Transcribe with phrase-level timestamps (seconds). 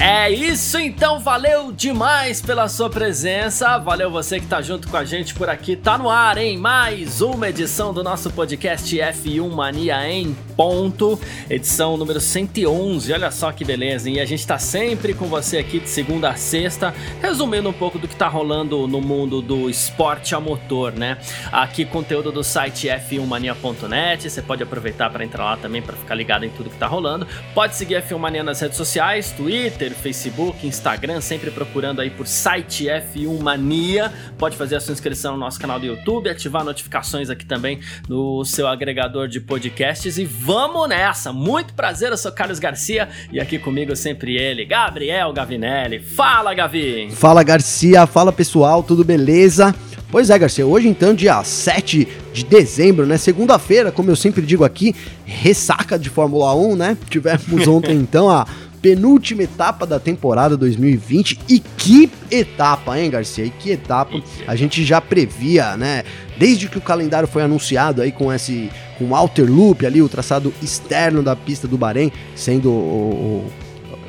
[0.00, 5.04] É isso então, valeu demais pela sua presença, valeu você que tá junto com a
[5.04, 6.56] gente por aqui, tá no ar, hein?
[6.56, 11.18] Mais uma edição do nosso podcast F1 Mania em ponto,
[11.50, 14.16] edição número 111, olha só que beleza, hein?
[14.16, 17.98] E a gente tá sempre com você aqui de segunda a sexta, resumindo um pouco
[17.98, 21.18] do que tá rolando no mundo do esporte a motor, né?
[21.50, 26.44] Aqui conteúdo do site f1mania.net, você pode aproveitar para entrar lá também para ficar ligado
[26.44, 29.94] em tudo que tá rolando, pode seguir a F1 Mania nas redes sociais, Twitter, Twitter,
[29.94, 34.12] Facebook, Instagram, sempre procurando aí por site F1 Mania.
[34.36, 38.44] Pode fazer a sua inscrição no nosso canal do YouTube, ativar notificações aqui também no
[38.44, 41.32] seu agregador de podcasts e vamos nessa.
[41.32, 46.00] Muito prazer, eu sou Carlos Garcia e aqui comigo sempre ele, Gabriel Gavinelli.
[46.00, 47.10] Fala, Gavi!
[47.12, 48.06] Fala, Garcia.
[48.06, 48.82] Fala, pessoal.
[48.82, 49.74] Tudo beleza?
[50.10, 53.18] Pois é, Garcia, hoje então, dia 7 de dezembro, né?
[53.18, 56.96] Segunda-feira, como eu sempre digo aqui, ressaca de Fórmula 1, né?
[57.10, 58.46] Tivemos ontem então a
[58.80, 61.40] penúltima etapa da temporada 2020.
[61.48, 63.44] E que etapa, hein, Garcia?
[63.44, 66.04] E que etapa a gente já previa, né?
[66.38, 70.08] Desde que o calendário foi anunciado aí com esse com o outer loop ali, o
[70.08, 73.52] traçado externo da pista do Bahrein sendo o, o,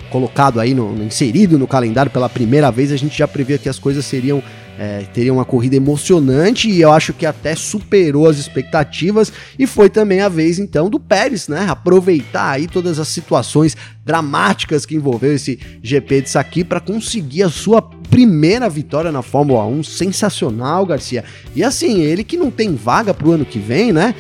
[0.10, 3.78] colocado aí no, inserido no calendário pela primeira vez, a gente já previa que as
[3.78, 4.42] coisas seriam
[4.80, 9.90] é, teria uma corrida emocionante e eu acho que até superou as expectativas e foi
[9.90, 11.68] também a vez então do Pérez, né?
[11.70, 17.50] Aproveitar aí todas as situações dramáticas que envolveu esse GP de Saki para conseguir a
[17.50, 21.26] sua primeira vitória na Fórmula 1, sensacional, Garcia.
[21.54, 24.16] E assim, ele que não tem vaga para o ano que vem, né?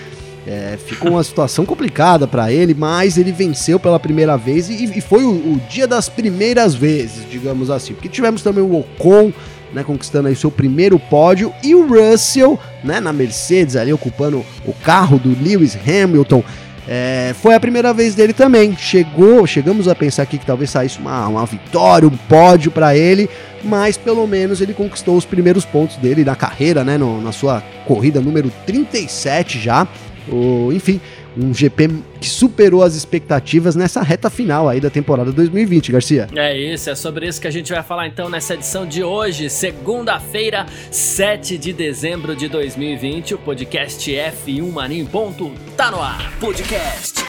[0.45, 4.99] É, ficou uma situação complicada para ele, mas ele venceu pela primeira vez e, e
[4.99, 7.93] foi o, o, dia das primeiras vezes, digamos assim.
[7.93, 9.31] Porque tivemos também o Ocon
[9.73, 14.73] né, conquistando aí seu primeiro pódio, e o Russell, né, na Mercedes ali ocupando o
[14.73, 16.43] carro do Lewis Hamilton.
[16.91, 18.75] É, foi a primeira vez dele também.
[18.75, 23.29] Chegou, chegamos a pensar aqui que talvez saísse uma, uma vitória, um pódio para ele,
[23.63, 27.61] mas pelo menos ele conquistou os primeiros pontos dele na carreira, né, no, na sua
[27.85, 29.87] corrida número 37 já.
[30.27, 30.99] O, enfim,
[31.37, 36.27] um GP que superou as expectativas nessa reta final aí da temporada 2020, Garcia.
[36.35, 39.49] É isso, é sobre isso que a gente vai falar então nessa edição de hoje,
[39.49, 43.35] segunda-feira, 7 de dezembro de 2020.
[43.35, 46.31] O podcast F1 Mania em ponto tá no ar.
[46.39, 47.25] Podcast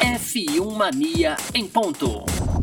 [0.00, 2.57] F1 Mania em ponto.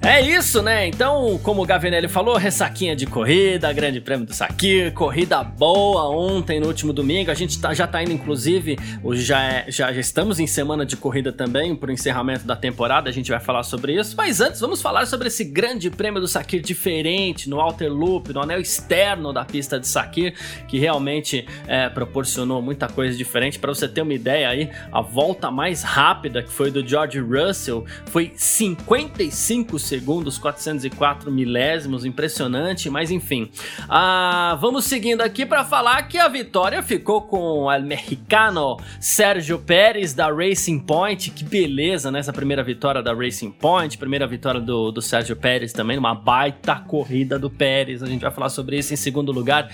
[0.00, 0.86] É isso, né?
[0.86, 6.60] Então, como o Gavinelli falou, ressaquinha de corrida, grande prêmio do Sakir, corrida boa ontem,
[6.60, 7.32] no último domingo.
[7.32, 8.78] A gente tá, já tá indo, inclusive,
[9.14, 13.12] já, é, já, já estamos em semana de corrida também, pro encerramento da temporada, a
[13.12, 14.14] gente vai falar sobre isso.
[14.16, 18.40] Mas antes, vamos falar sobre esse grande prêmio do Sakir diferente, no Outer Loop, no
[18.40, 20.32] anel externo da pista de Sakir,
[20.68, 23.58] que realmente é, proporcionou muita coisa diferente.
[23.58, 27.84] Para você ter uma ideia aí, a volta mais rápida, que foi do George Russell,
[28.06, 33.50] foi 55 segundos segundos, 404 milésimos, impressionante, mas enfim.
[33.88, 40.14] Ah, vamos seguindo aqui para falar que a vitória ficou com o mexicano Sérgio Pérez
[40.14, 41.30] da Racing Point.
[41.30, 45.98] Que beleza nessa primeira vitória da Racing Point, primeira vitória do, do Sérgio Pérez também,
[45.98, 48.00] uma baita corrida do Pérez.
[48.00, 49.68] A gente vai falar sobre isso em segundo lugar.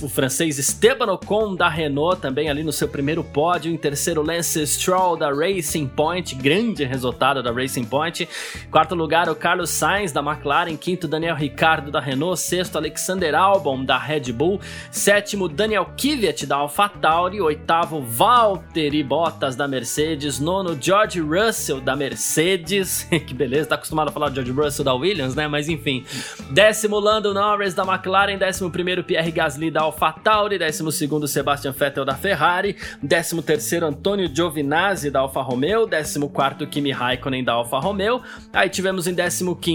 [0.00, 3.72] O francês Esteban Ocon da Renault também ali no seu primeiro pódio.
[3.72, 8.28] Em terceiro, Lance Stroll da Racing Point, grande resultado da Racing Point.
[8.70, 13.36] Quarto lugar, o Carlos Carlos Sainz da McLaren, quinto Daniel Ricciardo da Renault, sexto Alexander
[13.36, 14.60] Albon da Red Bull,
[14.90, 23.04] sétimo Daniel Kvyat da AlphaTauri, oitavo Valtteri Bottas da Mercedes, nono George Russell da Mercedes,
[23.24, 25.46] que beleza, tá acostumado a falar George Russell da Williams, né?
[25.46, 26.04] Mas enfim,
[26.50, 32.04] décimo Lando Norris da McLaren, décimo primeiro Pierre Gasly da AlphaTauri, décimo segundo Sebastian Vettel
[32.04, 37.78] da Ferrari, décimo terceiro Antonio Giovinazzi da Alfa Romeo, décimo quarto Kimi Raikkonen da Alfa
[37.78, 38.20] Romeo,
[38.52, 39.74] aí tivemos em décimo 15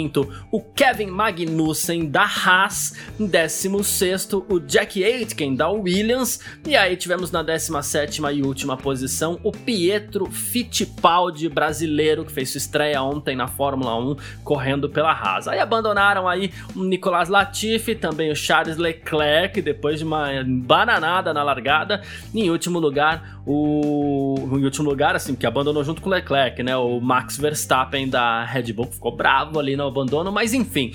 [0.52, 7.32] o Kevin Magnussen da Haas, em 16 o Jack Aitken da Williams, e aí tivemos
[7.32, 13.48] na 17 e última posição o Pietro Fittipaldi brasileiro, que fez sua estreia ontem na
[13.48, 15.48] Fórmula 1, correndo pela Haas.
[15.48, 21.44] Aí abandonaram aí o Nicolas Latifi, também o Charles Leclerc, depois de uma bananada na
[21.44, 22.02] largada,
[22.34, 26.62] e em último lugar o em último lugar assim, que abandonou junto com o Leclerc,
[26.62, 30.92] né, o Max Verstappen da Red Bull, ficou bravo ali no abandono, mas enfim.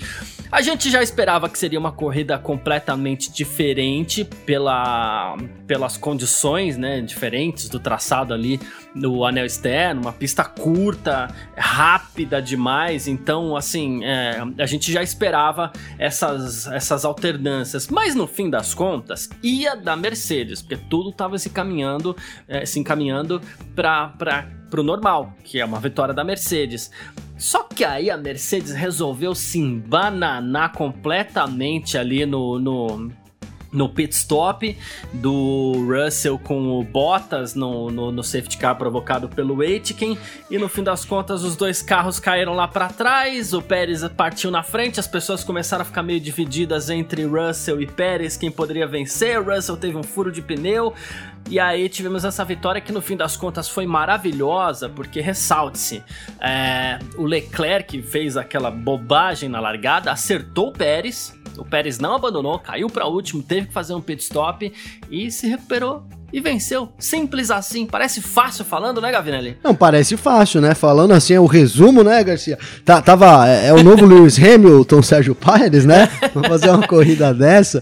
[0.55, 5.35] A gente já esperava que seria uma corrida completamente diferente pela,
[5.67, 8.57] pelas condições, né, diferentes do traçado ali
[8.95, 15.73] no anel externo, uma pista curta, rápida demais, então assim, é, a gente já esperava
[15.99, 21.49] essas, essas alternâncias, mas no fim das contas, ia da Mercedes, porque tudo estava se
[21.49, 22.15] caminhando,
[22.47, 23.41] é, se encaminhando
[23.75, 24.13] para
[24.75, 26.91] para o normal, que é uma vitória da Mercedes.
[27.37, 33.11] Só que aí a Mercedes resolveu se embananar completamente ali no, no
[33.75, 34.75] no pit stop
[35.13, 40.17] do Russell com o Bottas no, no, no, safety car provocado pelo Aitken.
[40.49, 44.49] E no fim das contas os dois carros caíram lá para trás, o Pérez partiu
[44.49, 48.87] na frente, as pessoas começaram a ficar meio divididas entre Russell e Pérez, quem poderia
[48.87, 50.93] vencer, Russell teve um furo de pneu,
[51.49, 56.03] e aí tivemos essa vitória que no fim das contas foi maravilhosa, porque ressalte-se,
[56.39, 62.59] é, o Leclerc fez aquela bobagem na largada, acertou o Pérez, o Pérez não abandonou,
[62.59, 64.71] caiu para último, teve que fazer um pit stop
[65.09, 66.89] e se recuperou e venceu.
[66.99, 67.85] Simples assim.
[67.85, 69.57] Parece fácil falando, né, Gavinelli?
[69.63, 70.75] Não, parece fácil, né?
[70.75, 72.57] Falando assim, é o resumo, né, Garcia?
[72.83, 76.09] Tá, tava, é, é o novo Lewis Hamilton, Sérgio Pérez, né?
[76.33, 77.81] Vamos fazer uma corrida dessa.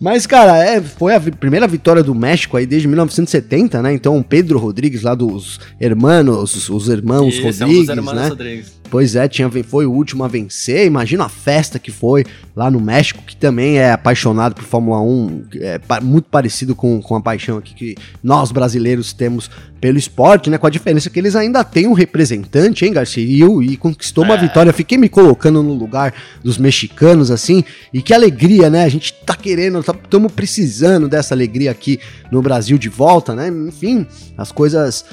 [0.00, 3.92] Mas, cara, é, foi a primeira vitória do México aí desde 1970, né?
[3.92, 8.28] Então, Pedro Rodrigues, lá dos Hermanos, os Irmãos Isso, Rodrigues, é um né?
[8.28, 8.80] Rodrigues.
[8.90, 10.84] Pois é, tinha, foi o último a vencer.
[10.84, 12.24] Imagina a festa que foi
[12.56, 17.14] lá no México, que também é apaixonado por Fórmula 1, é muito parecido com, com
[17.14, 19.48] a paixão aqui que nós brasileiros temos
[19.80, 20.58] pelo esporte, né?
[20.58, 23.24] Com a diferença que eles ainda têm um representante, hein, Garcia?
[23.24, 24.38] E, e conquistou uma é.
[24.38, 24.72] vitória.
[24.72, 26.12] Fiquei me colocando no lugar
[26.42, 27.64] dos mexicanos, assim,
[27.94, 28.84] e que alegria, né?
[28.84, 32.00] A gente tá querendo, estamos tá, precisando dessa alegria aqui
[32.30, 33.48] no Brasil de volta, né?
[33.48, 34.06] Enfim,
[34.36, 35.04] as coisas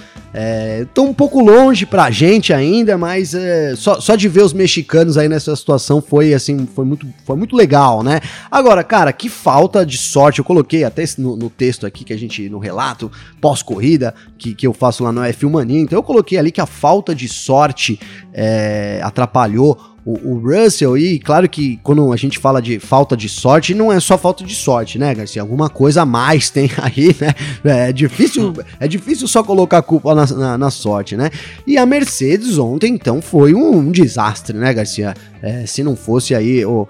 [0.81, 4.53] estão é, um pouco longe pra gente ainda, mas é, só, só de ver os
[4.53, 8.19] mexicanos aí nessa situação foi assim, foi muito, foi muito legal, né?
[8.51, 10.39] Agora, cara, que falta de sorte.
[10.39, 14.67] Eu coloquei até no, no texto aqui que a gente, no relato pós-corrida, que, que
[14.67, 17.99] eu faço lá no F1 Mania, então eu coloquei ali que a falta de sorte
[18.33, 23.27] é, atrapalhou o, o, Russell, e claro que quando a gente fala de falta de
[23.27, 25.41] sorte, não é só falta de sorte, né, Garcia?
[25.41, 27.89] Alguma coisa a mais tem aí, né?
[27.89, 31.29] É difícil, é difícil só colocar a culpa na, na, na sorte, né?
[31.67, 35.13] E a Mercedes ontem, então, foi um, um desastre, né, Garcia?
[35.41, 36.87] É, se não fosse aí o,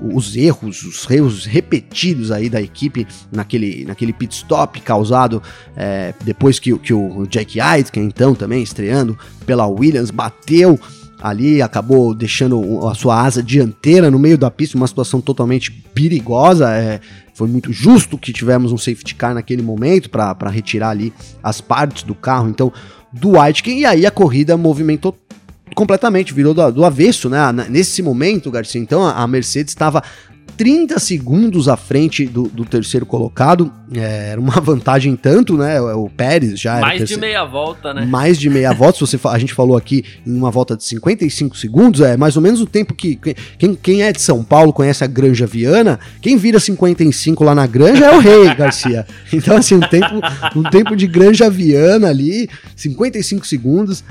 [0.00, 5.42] os erros, os erros repetidos aí da equipe naquele, naquele pit stop causado
[5.76, 10.78] é, depois que, que o Jack Aitken, então, também estreando pela Williams, bateu
[11.24, 16.70] ali, acabou deixando a sua asa dianteira no meio da pista, uma situação totalmente perigosa.
[16.70, 17.00] É,
[17.32, 22.02] foi muito justo que tivemos um safety car naquele momento para retirar ali as partes
[22.02, 22.70] do carro, então,
[23.10, 25.16] do Aitken, e aí a corrida movimentou
[25.74, 27.38] completamente, virou do, do avesso, né?
[27.70, 30.02] Nesse momento, Garcia, então, a Mercedes estava
[30.56, 33.72] 30 segundos à frente do, do terceiro colocado.
[33.94, 35.80] É, era uma vantagem tanto, né?
[35.80, 38.04] O Pérez já Mais terceiro, de meia volta, né?
[38.06, 38.98] Mais de meia volta.
[38.98, 42.42] Se você, a gente falou aqui em uma volta de 55 segundos, é mais ou
[42.42, 43.18] menos o tempo que.
[43.58, 45.98] Quem, quem é de São Paulo conhece a Granja Viana.
[46.20, 49.06] Quem vira 55 lá na Granja é o Rei Garcia.
[49.32, 50.20] Então, assim, um tempo,
[50.54, 54.04] um tempo de Granja Viana ali, 55 segundos.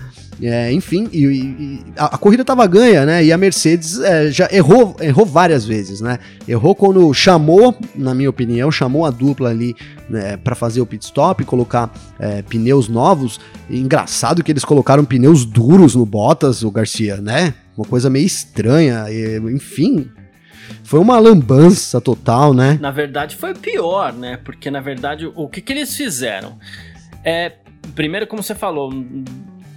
[0.45, 3.23] É, enfim, e, e a, a, corrida estava ganha, né?
[3.23, 6.19] E a Mercedes é, já errou, errou várias vezes, né?
[6.45, 9.73] Errou quando chamou, na minha opinião, chamou a dupla ali
[10.09, 13.39] né, para fazer o pit stop, colocar é, pneus novos.
[13.69, 17.53] E engraçado que eles colocaram pneus duros no Bottas, o Garcia, né?
[17.77, 20.09] Uma coisa meio estranha, e, enfim.
[20.83, 22.77] Foi uma lambança total, né?
[22.81, 24.38] Na verdade, foi pior, né?
[24.43, 26.57] Porque, na verdade, o que, que eles fizeram?
[27.23, 27.53] É,
[27.95, 28.91] primeiro, como você falou,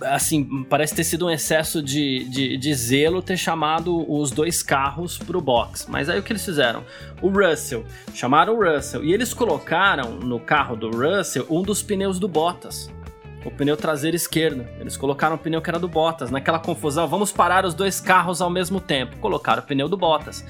[0.03, 5.19] assim, parece ter sido um excesso de, de, de, zelo ter chamado os dois carros
[5.19, 5.87] pro box.
[5.89, 6.85] Mas aí o que eles fizeram?
[7.23, 7.85] O Russell,
[8.15, 12.91] chamaram o Russell e eles colocaram no carro do Russell um dos pneus do Bottas.
[13.47, 14.67] O pneu traseiro esquerdo.
[14.81, 16.33] Eles colocaram o pneu que era do Bottas.
[16.33, 19.17] Naquela confusão, vamos parar os dois carros ao mesmo tempo.
[19.19, 20.45] Colocaram o pneu do Bottas.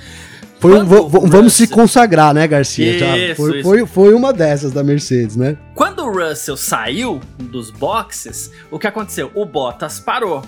[0.58, 1.50] Foi um, vamos Russell...
[1.50, 3.32] se consagrar, né, Garcia?
[3.32, 3.68] Isso, foi, isso.
[3.68, 5.58] Foi, foi uma dessas da Mercedes, né?
[5.74, 9.30] Quando o Russell saiu dos boxes, o que aconteceu?
[9.34, 10.42] O Bottas parou.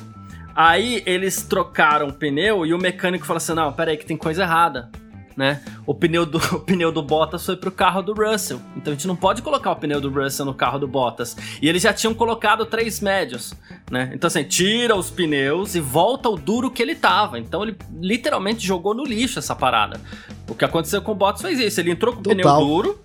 [0.56, 4.44] Aí eles trocaram o pneu e o mecânico falou assim: não, peraí, que tem coisa
[4.44, 4.88] errada
[5.38, 5.62] né?
[5.86, 8.60] O pneu do, o pneu do Bottas foi pro carro do Russell.
[8.76, 11.36] Então a gente não pode colocar o pneu do Russell no carro do Bottas.
[11.62, 13.54] E eles já tinham colocado três médios,
[13.88, 14.10] né?
[14.12, 17.38] Então assim, tira os pneus e volta o duro que ele tava.
[17.38, 20.00] Então ele literalmente jogou no lixo essa parada.
[20.48, 21.78] O que aconteceu com o Bottas foi isso.
[21.78, 22.98] Ele entrou com o pneu duro,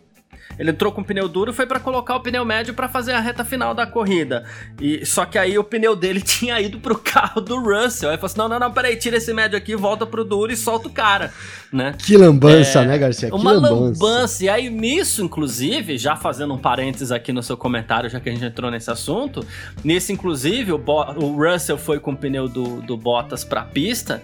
[0.58, 3.14] Ele entrou com o pneu duro e foi para colocar o pneu médio para fazer
[3.14, 4.44] a reta final da corrida.
[4.80, 8.10] E só que aí o pneu dele tinha ido pro carro do Russell.
[8.10, 10.58] Aí falou assim: "Não, não, não, peraí, tira esse médio aqui, volta pro duro e
[10.58, 11.32] solta o cara",
[11.72, 11.96] né?
[11.98, 13.30] Que lambança, é, né, Garcia?
[13.30, 14.04] Que uma lambança.
[14.04, 14.46] lambança.
[14.46, 18.32] E aí nisso, inclusive, já fazendo um parênteses aqui no seu comentário, já que a
[18.32, 19.46] gente entrou nesse assunto,
[19.84, 24.22] nisso inclusive o, Bo o Russell foi com o pneu do, do Bottas pra pista.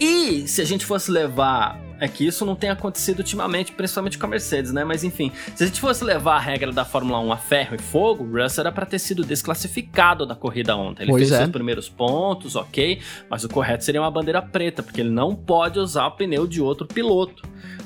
[0.00, 4.26] E se a gente fosse levar é que isso não tem acontecido ultimamente, principalmente com
[4.26, 4.84] a Mercedes, né?
[4.84, 7.78] Mas enfim, se a gente fosse levar a regra da Fórmula 1 a ferro e
[7.78, 11.04] fogo, o Russell era para ter sido desclassificado da corrida ontem.
[11.04, 11.44] Ele pois fez é.
[11.44, 15.78] os primeiros pontos, ok, mas o correto seria uma bandeira preta, porque ele não pode
[15.78, 17.42] usar o pneu de outro piloto.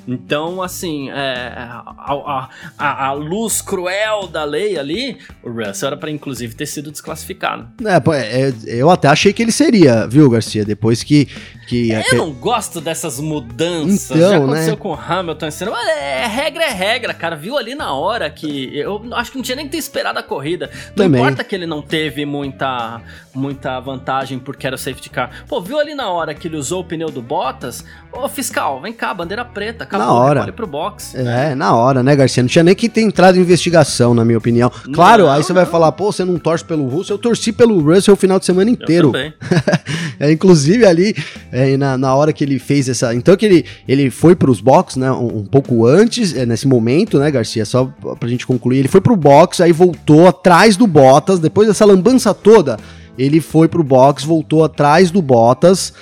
[0.06, 6.10] Então, assim, é, a, a, a, luz cruel da lei ali, o Russell era para
[6.10, 7.68] inclusive ter sido desclassificado.
[7.84, 10.64] É, é, eu até achei que ele seria, viu, Garcia?
[10.64, 11.28] Depois que.
[11.68, 14.01] que eu não gosto dessas mudanças.
[14.06, 14.76] Então, Já aconteceu né?
[14.76, 15.76] com o Hamilton ano.
[15.98, 17.36] É, regra é regra, cara.
[17.36, 18.76] Viu ali na hora que.
[18.76, 20.70] Eu acho que não tinha nem que ter esperado a corrida.
[20.88, 21.20] Não Também.
[21.20, 23.00] importa que ele não teve muita,
[23.34, 25.30] muita vantagem porque era o safety car.
[25.48, 27.84] Pô, viu ali na hora que ele usou o pneu do Bottas?
[28.12, 30.52] Ô, fiscal, vem cá, bandeira preta acabou, na hora.
[30.52, 31.14] pro box.
[31.14, 32.42] É, na hora, né, Garcia?
[32.42, 34.70] Não tinha nem que ter entrado em investigação, na minha opinião.
[34.92, 35.62] Claro, não, aí você não.
[35.62, 37.16] vai falar, pô, você não torce pelo Russell.
[37.16, 39.08] Eu torci pelo Russell o final de semana inteiro.
[39.08, 39.34] Eu também.
[40.22, 41.16] é, inclusive ali,
[41.50, 43.12] é, na, na hora que ele fez essa.
[43.12, 47.18] Então que ele, ele foi pros box, né, um, um pouco antes, é, nesse momento,
[47.18, 47.64] né, Garcia?
[47.64, 48.78] Só pra gente concluir.
[48.78, 52.78] Ele foi pro box, aí voltou atrás do Bottas, depois dessa lambança toda.
[53.18, 55.92] Ele foi pro box, voltou atrás do Bottas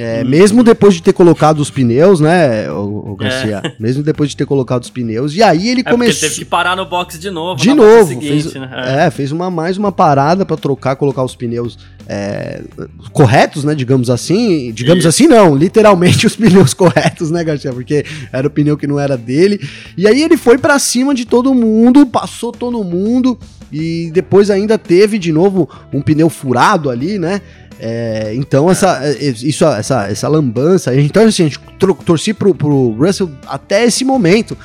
[0.00, 0.28] é, hum.
[0.28, 3.60] Mesmo depois de ter colocado os pneus, né, o, o Garcia?
[3.64, 3.72] É.
[3.82, 5.34] Mesmo depois de ter colocado os pneus.
[5.34, 6.12] E aí ele é começou.
[6.12, 7.60] Ele teve que parar no box de novo.
[7.60, 8.06] De novo.
[8.06, 8.70] Seguinte, fez, né?
[8.72, 9.06] é.
[9.06, 9.10] é.
[9.10, 11.76] fez uma, mais uma parada para trocar, colocar os pneus
[12.06, 12.62] é,
[13.12, 13.74] corretos, né?
[13.74, 14.70] Digamos assim.
[14.72, 15.08] Digamos Isso.
[15.08, 15.56] assim, não.
[15.56, 17.72] Literalmente os pneus corretos, né, Garcia?
[17.72, 19.60] Porque era o pneu que não era dele.
[19.96, 23.36] E aí ele foi para cima de todo mundo, passou todo mundo.
[23.72, 27.42] E depois ainda teve de novo um pneu furado ali, né?
[27.80, 30.94] É, então, essa, é, isso, essa, essa lambança.
[30.96, 31.60] Então, assim, a gente
[32.04, 34.56] torci pro, pro Russell até esse momento.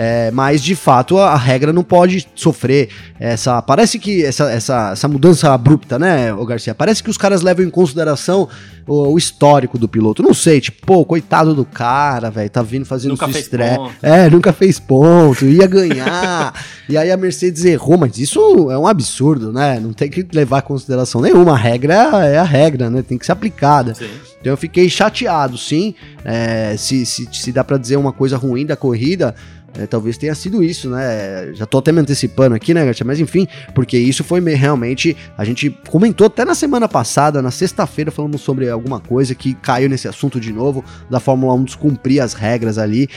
[0.00, 3.60] É, mas de fato a, a, regra não pode sofrer essa.
[3.60, 6.72] Parece que essa, essa, essa mudança abrupta, né, o Garcia?
[6.72, 8.48] Parece que os caras levam em consideração
[8.88, 10.22] o, o histórico do piloto.
[10.22, 13.78] Não sei, tipo, pô, coitado do cara, velho, tá vindo fazendo nunca estresse.
[14.02, 16.54] É, nunca fez ponto, ia ganhar.
[16.88, 19.78] e aí a Mercedes errou, mas isso é um absurdo, né?
[19.78, 21.52] Não tem que levar em consideração nenhuma.
[21.52, 23.02] A regra é a regra, né?
[23.02, 23.94] Tem que ser aplicada.
[23.94, 24.08] Sim.
[24.40, 25.94] Então eu fiquei chateado, sim.
[26.24, 29.34] É, se, se, se dá para dizer uma coisa ruim da corrida,
[29.78, 31.52] é, talvez tenha sido isso, né?
[31.54, 33.06] Já tô até me antecipando aqui, né, Gatia?
[33.06, 35.16] Mas enfim, porque isso foi realmente.
[35.36, 39.88] A gente comentou até na semana passada, na sexta-feira, falamos sobre alguma coisa que caiu
[39.88, 43.08] nesse assunto de novo, da Fórmula 1 descumprir as regras ali.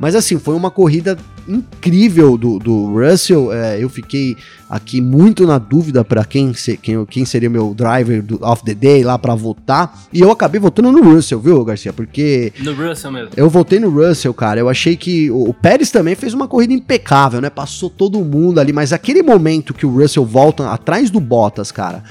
[0.00, 3.52] Mas assim, foi uma corrida incrível do, do Russell.
[3.52, 4.34] É, eu fiquei
[4.68, 8.74] aqui muito na dúvida para quem, se, quem, quem seria meu driver do, of the
[8.74, 10.06] day lá para votar.
[10.10, 11.92] E eu acabei votando no Russell, viu, Garcia?
[11.92, 12.50] Porque.
[12.60, 13.30] No Russell mesmo.
[13.36, 14.58] Eu votei no Russell, cara.
[14.58, 17.50] Eu achei que o, o Pérez também fez uma corrida impecável, né?
[17.50, 18.72] Passou todo mundo ali.
[18.72, 22.02] Mas aquele momento que o Russell volta atrás do Bottas, cara.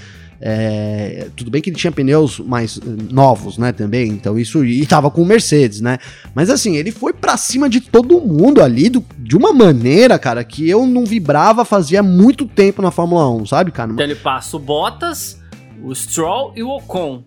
[0.41, 2.79] É, tudo bem que ele tinha pneus mais
[3.11, 5.97] novos, né, também, então isso, e tava com o Mercedes, né,
[6.33, 10.41] mas assim, ele foi para cima de todo mundo ali, do, de uma maneira, cara,
[10.45, 13.91] que eu não vibrava fazia muito tempo na Fórmula 1, sabe, cara?
[13.91, 15.41] Então ele passa o Bottas,
[15.83, 17.23] o Stroll e o Ocon.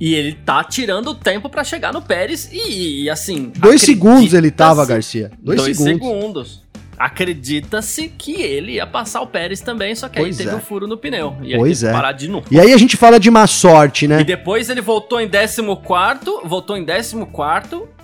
[0.00, 3.52] E ele tá tirando o tempo para chegar no Pérez e, e assim.
[3.58, 5.30] Dois segundos ele tava, Garcia.
[5.38, 6.08] Dois, dois segundos.
[6.08, 6.69] segundos
[7.00, 10.58] acredita-se que ele ia passar o Pérez também, só que pois aí teve é.
[10.58, 11.34] um furo no pneu.
[11.42, 11.90] E pois é.
[11.90, 12.46] parar de novo.
[12.50, 14.20] E aí a gente fala de má sorte, né?
[14.20, 15.62] E depois ele voltou em 14
[16.44, 17.16] voltou em 14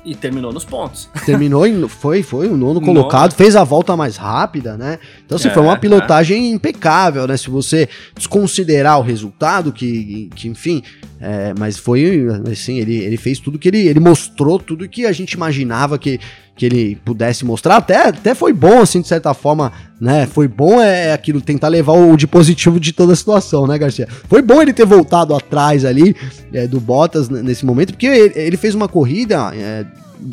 [0.03, 1.11] e terminou nos pontos.
[1.27, 3.35] Terminou em, foi, foi o nono colocado, nono.
[3.35, 4.99] fez a volta mais rápida, né?
[5.27, 6.55] Então, assim, é, foi uma pilotagem é.
[6.55, 7.37] impecável, né?
[7.37, 10.83] Se você desconsiderar o resultado, que, que enfim,
[11.21, 15.11] é, mas foi, assim, ele, ele fez tudo que ele, ele mostrou tudo que a
[15.11, 16.21] gente imaginava que,
[16.55, 17.77] que ele pudesse mostrar.
[17.77, 20.27] Até, até foi bom, assim, de certa forma, né?
[20.27, 23.77] Foi bom é, é aquilo, tentar levar o de positivo de toda a situação, né,
[23.77, 24.07] Garcia?
[24.29, 26.15] Foi bom ele ter voltado atrás ali
[26.53, 29.53] é, do Bottas nesse momento, porque ele, ele fez uma corrida.
[29.55, 29.85] É,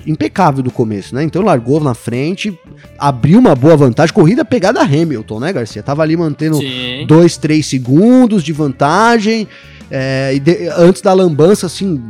[0.05, 1.23] impecável do começo, né?
[1.23, 2.57] Então largou na frente,
[2.97, 5.83] abriu uma boa vantagem, corrida pegada Hamilton, né, Garcia?
[5.83, 6.59] Tava ali mantendo
[7.07, 9.47] 2, 3 segundos de vantagem.
[9.91, 12.01] É, e de, antes da lambança, assim,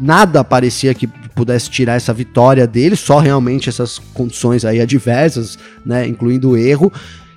[0.00, 6.06] nada parecia que pudesse tirar essa vitória dele, só realmente essas condições aí adversas, né,
[6.06, 6.92] incluindo o erro.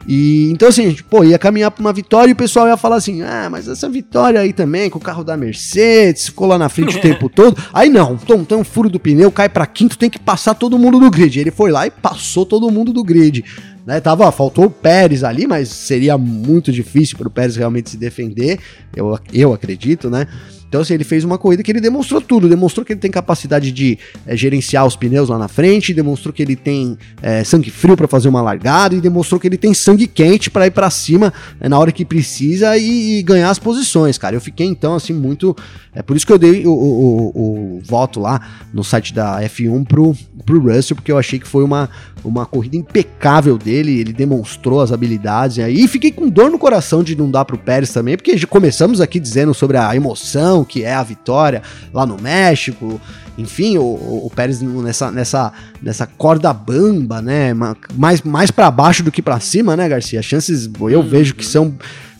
[0.07, 2.77] E então assim, a gente, pô, ia caminhar para uma vitória e o pessoal ia
[2.77, 6.57] falar assim: "Ah, mas essa vitória aí também com o carro da Mercedes, ficou lá
[6.57, 7.57] na frente o tempo todo".
[7.73, 10.77] Aí não, então tem um furo do pneu, cai para quinto, tem que passar todo
[10.77, 11.39] mundo do grid.
[11.39, 13.43] Ele foi lá e passou todo mundo do grid.
[13.85, 13.99] né?
[13.99, 18.59] Tava, faltou o Pérez ali, mas seria muito difícil para o Pérez realmente se defender,
[18.95, 20.27] eu, eu acredito, né?
[20.67, 22.49] Então, assim, ele fez uma corrida que ele demonstrou tudo.
[22.49, 26.41] Demonstrou que ele tem capacidade de é, gerenciar os pneus lá na frente, demonstrou que
[26.41, 30.07] ele tem é, sangue frio para fazer uma largada e demonstrou que ele tem sangue
[30.07, 34.17] quente para ir para cima é, na hora que precisa e, e, ganhar as posições,
[34.17, 34.35] cara.
[34.35, 35.55] Eu fiquei, então, assim, muito.
[35.93, 38.41] É por isso que eu dei o, o, o, o voto lá
[38.73, 40.13] no site da F1 pro,
[40.45, 41.89] pro Russell, porque eu achei que foi uma,
[42.21, 43.99] uma corrida impecável dele.
[43.99, 45.57] Ele demonstrou as habilidades.
[45.57, 49.21] E fiquei com dor no coração de não dar pro Pérez também, porque começamos aqui
[49.21, 51.61] dizendo sobre a emoção que é a vitória
[51.93, 52.99] lá no México.
[53.37, 57.53] Enfim, o, o, Pérez nessa, nessa, nessa corda bamba, né?
[57.93, 60.19] Mais, mais para baixo do que para cima, né, Garcia?
[60.19, 61.07] As chances eu uhum.
[61.07, 61.75] vejo que são.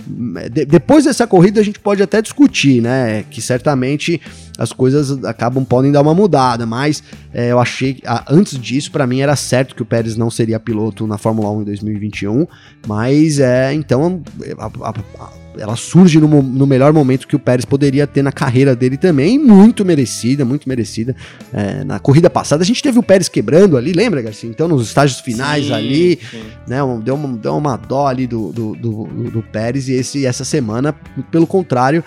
[0.06, 3.24] De, depois dessa corrida a gente pode até discutir, né?
[3.30, 4.22] Que certamente
[4.58, 7.02] as coisas acabam podem dar uma mudada, mas
[7.34, 11.08] é, eu achei antes disso para mim era certo que o Pérez não seria piloto
[11.08, 12.48] na Fórmula 1 em 2021,
[12.88, 14.22] mas é então
[14.58, 18.32] a, a, a, ela surge no, no, melhor momento que o Pérez poderia ter na
[18.32, 21.16] carreira dele também, muito merecida, muito merecida.
[21.54, 24.50] É, na corrida passada a gente teve o Pérez quebrando ali, lembra, Garcia?
[24.50, 26.44] Então, nos estágios finais sim, ali, sim.
[26.68, 30.44] né, deu, uma, deu uma dó ali do, do, do, do Pérez e esse, essa
[30.44, 30.94] semana,
[31.32, 32.04] pelo contrário,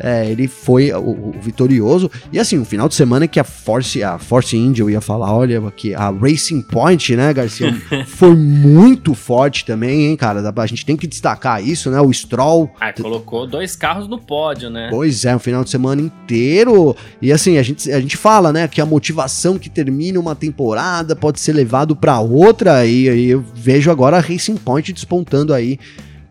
[0.00, 2.10] é, ele foi o, o, vitorioso.
[2.32, 5.32] E assim, um final de semana que a Force, a Force India, eu ia falar,
[5.32, 7.74] olha aqui, a Racing Point, né, Garcia,
[8.06, 10.52] foi muito forte também, hein, cara.
[10.58, 12.00] A gente tem que destacar isso, né?
[12.00, 12.70] O Stroll.
[12.80, 14.88] Ah, colocou dois carros no pódio, né?
[14.90, 16.96] Pois é, um final de semana inteiro.
[17.20, 21.14] E assim, a gente, a gente fala, né, que a motivação que termina uma temporada
[21.14, 22.86] pode ser levado para outra.
[22.86, 25.78] E, e eu vejo agora a Racing Point despontando aí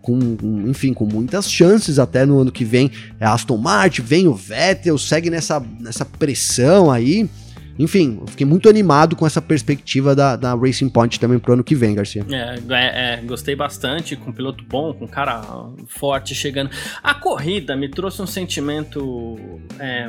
[0.07, 0.37] com,
[0.69, 2.89] enfim, com muitas chances até no ano que vem.
[3.19, 7.29] É Aston Martin, vem o Vettel, segue nessa, nessa pressão aí.
[7.79, 11.75] Enfim, fiquei muito animado com essa perspectiva da, da Racing Point também pro ano que
[11.75, 12.25] vem, Garcia.
[12.29, 15.41] É, é, é, gostei bastante, com um piloto bom, com um cara
[15.87, 16.69] forte chegando.
[17.03, 19.37] A corrida me trouxe um sentimento
[19.79, 20.07] é,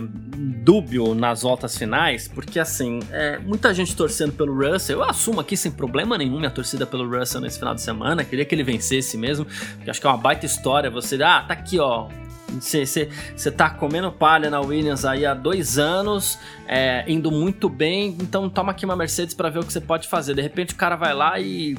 [0.63, 4.99] dúbio nas voltas finais, porque assim, é, muita gente torcendo pelo Russell.
[4.99, 8.25] Eu assumo aqui sem problema nenhum minha torcida pelo Russell nesse final de semana.
[8.25, 9.47] Queria que ele vencesse mesmo,
[9.77, 10.91] porque acho que é uma baita história.
[10.91, 12.09] Você, ah, tá aqui, ó,
[12.61, 18.49] você tá comendo palha na Williams aí há dois anos, é, indo muito bem, então
[18.49, 20.35] toma aqui uma Mercedes para ver o que você pode fazer.
[20.35, 21.77] De repente o cara vai lá e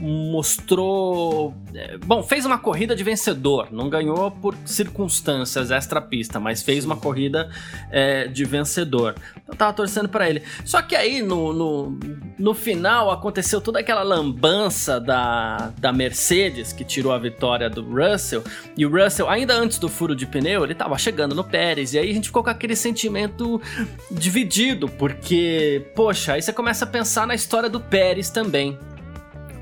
[0.00, 1.54] mostrou.
[1.74, 3.68] É, bom, fez uma corrida de vencedor.
[3.70, 7.50] Não ganhou por circunstâncias extra-pista, mas fez uma corrida
[7.90, 9.14] é, de vencedor.
[9.46, 10.42] Eu tava torcendo para ele.
[10.64, 11.98] Só que aí no, no,
[12.38, 18.42] no, final aconteceu toda aquela lambança da, da Mercedes que tirou a vitória do Russell.
[18.76, 21.94] E o Russell, ainda antes do furo de pneu, ele tava chegando no Pérez.
[21.94, 23.60] E aí a gente ficou com aquele sentimento
[24.10, 28.78] dividido, porque, poxa, aí você começa a pensar na história do Pérez também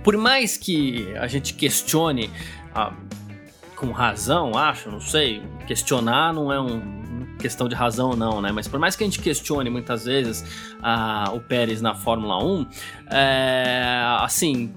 [0.06, 2.30] por mais que a gente questione
[2.72, 2.92] ah,
[3.74, 8.52] com razão, acho, não sei, questionar não é um questão de razão não, né?
[8.52, 10.44] Mas por mais que a gente questione muitas vezes
[10.80, 12.66] ah, o Pérez na Fórmula 1,
[13.10, 14.72] é, assim,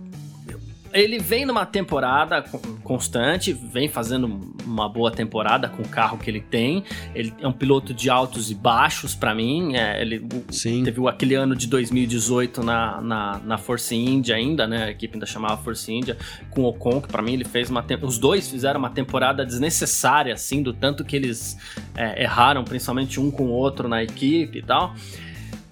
[0.93, 2.43] ele vem numa temporada
[2.83, 6.83] constante, vem fazendo uma boa temporada com o carro que ele tem.
[7.13, 9.75] Ele é um piloto de altos e baixos para mim.
[9.75, 10.83] É, ele Sim.
[10.83, 14.85] teve aquele ano de 2018 na, na, na Force India ainda, né?
[14.85, 16.17] A equipe ainda chamava Force India
[16.49, 20.33] com o Ocon, que para mim ele fez uma os dois fizeram uma temporada desnecessária
[20.33, 21.57] assim, do tanto que eles
[21.95, 24.93] é, erraram, principalmente um com o outro na equipe e tal.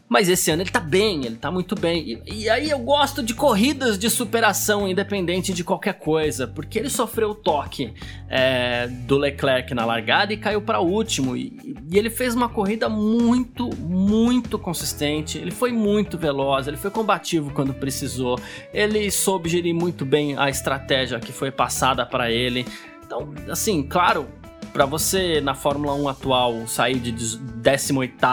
[0.10, 2.22] Mas esse ano ele tá bem, ele tá muito bem.
[2.26, 6.90] E, e, aí eu gosto de corridas de superação, independente de qualquer coisa, porque ele
[6.90, 7.94] sofreu o toque
[8.30, 11.36] é, do Leclerc na largada e caiu para último.
[11.36, 15.38] E, e, ele fez uma corrida muito, muito consistente.
[15.38, 18.40] Ele foi muito veloz, ele foi combativo quando precisou.
[18.74, 22.66] Ele soube gerir muito bem a estratégia que foi passada para ele.
[23.06, 24.26] Então, assim, claro,
[24.72, 28.26] para você na Fórmula 1 atual sair de 18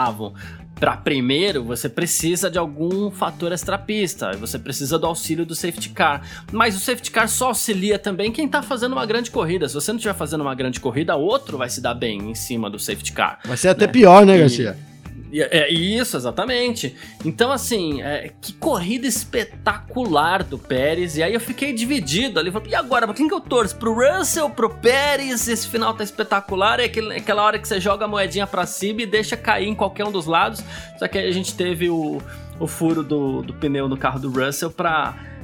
[0.79, 6.21] para primeiro, você precisa de algum fator extrapista, você precisa do auxílio do safety car.
[6.51, 9.67] Mas o safety car só auxilia também quem tá fazendo uma grande corrida.
[9.67, 12.69] Se você não estiver fazendo uma grande corrida, outro vai se dar bem em cima
[12.69, 13.39] do safety car.
[13.45, 13.91] Vai ser até né?
[13.93, 14.77] pior, né, Garcia?
[14.91, 14.94] E...
[15.33, 16.95] É isso, exatamente.
[17.23, 21.17] Então, assim, é, que corrida espetacular do Pérez.
[21.17, 22.53] E aí eu fiquei dividido ali.
[22.67, 23.05] E agora?
[23.05, 23.75] Pra quem que eu torço?
[23.75, 25.47] Pro Russell, pro Pérez?
[25.47, 26.79] Esse final tá espetacular.
[26.79, 29.75] É aquele, aquela hora que você joga a moedinha pra cima e deixa cair em
[29.75, 30.63] qualquer um dos lados.
[30.97, 32.21] Só que aí a gente teve o,
[32.59, 35.34] o furo do, do pneu no carro do Russell pra é, é,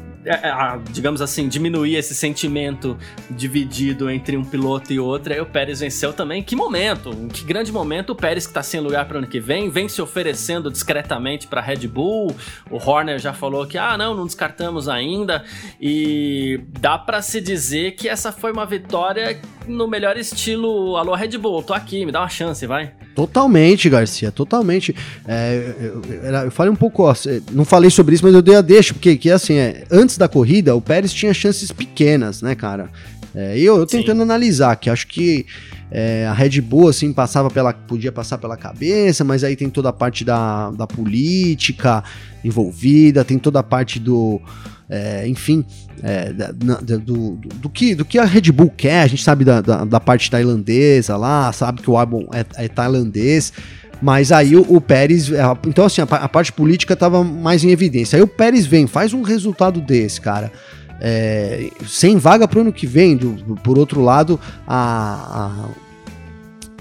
[0.91, 2.97] digamos assim, diminuir esse sentimento
[3.29, 5.33] dividido entre um piloto e outro.
[5.33, 6.43] Aí o Pérez venceu também.
[6.43, 8.11] Que momento, que grande momento.
[8.11, 11.61] O Pérez que tá sem lugar para ano que vem, vem se oferecendo discretamente para
[11.61, 12.35] Red Bull.
[12.69, 15.43] O Horner já falou que, ah, não, não descartamos ainda.
[15.79, 20.97] E dá para se dizer que essa foi uma vitória no melhor estilo.
[20.97, 22.93] Alô, Red Bull, tô aqui, me dá uma chance, vai.
[23.15, 24.95] Totalmente, Garcia, totalmente.
[25.27, 27.13] É, eu, eu, eu, falei um pouco, ó,
[27.51, 30.27] não falei sobre isso, mas eu dei a deixa, porque que, assim, é, antes da
[30.27, 32.89] corrida, o Pérez tinha chances pequenas, né, cara?
[33.33, 34.23] É, e eu, eu tentando Sim.
[34.23, 35.45] analisar, que acho que
[35.89, 37.73] é, a Red Bull, assim, passava pela.
[37.73, 42.03] podia passar pela cabeça, mas aí tem toda a parte da, da política
[42.43, 44.41] envolvida, tem toda a parte do.
[44.89, 45.65] É, enfim,
[46.03, 49.45] é, da, do, do, do, que, do que a Red Bull quer, a gente sabe
[49.45, 53.53] da, da, da parte tailandesa lá, sabe que o álbum é, é tailandês.
[54.01, 55.31] Mas aí o, o Pérez.
[55.31, 58.17] É, então, assim, a, a parte política estava mais em evidência.
[58.17, 60.51] Aí o Pérez vem, faz um resultado desse, cara.
[60.99, 63.15] É, sem vaga para o ano que vem.
[63.15, 65.69] Do, por outro lado, a,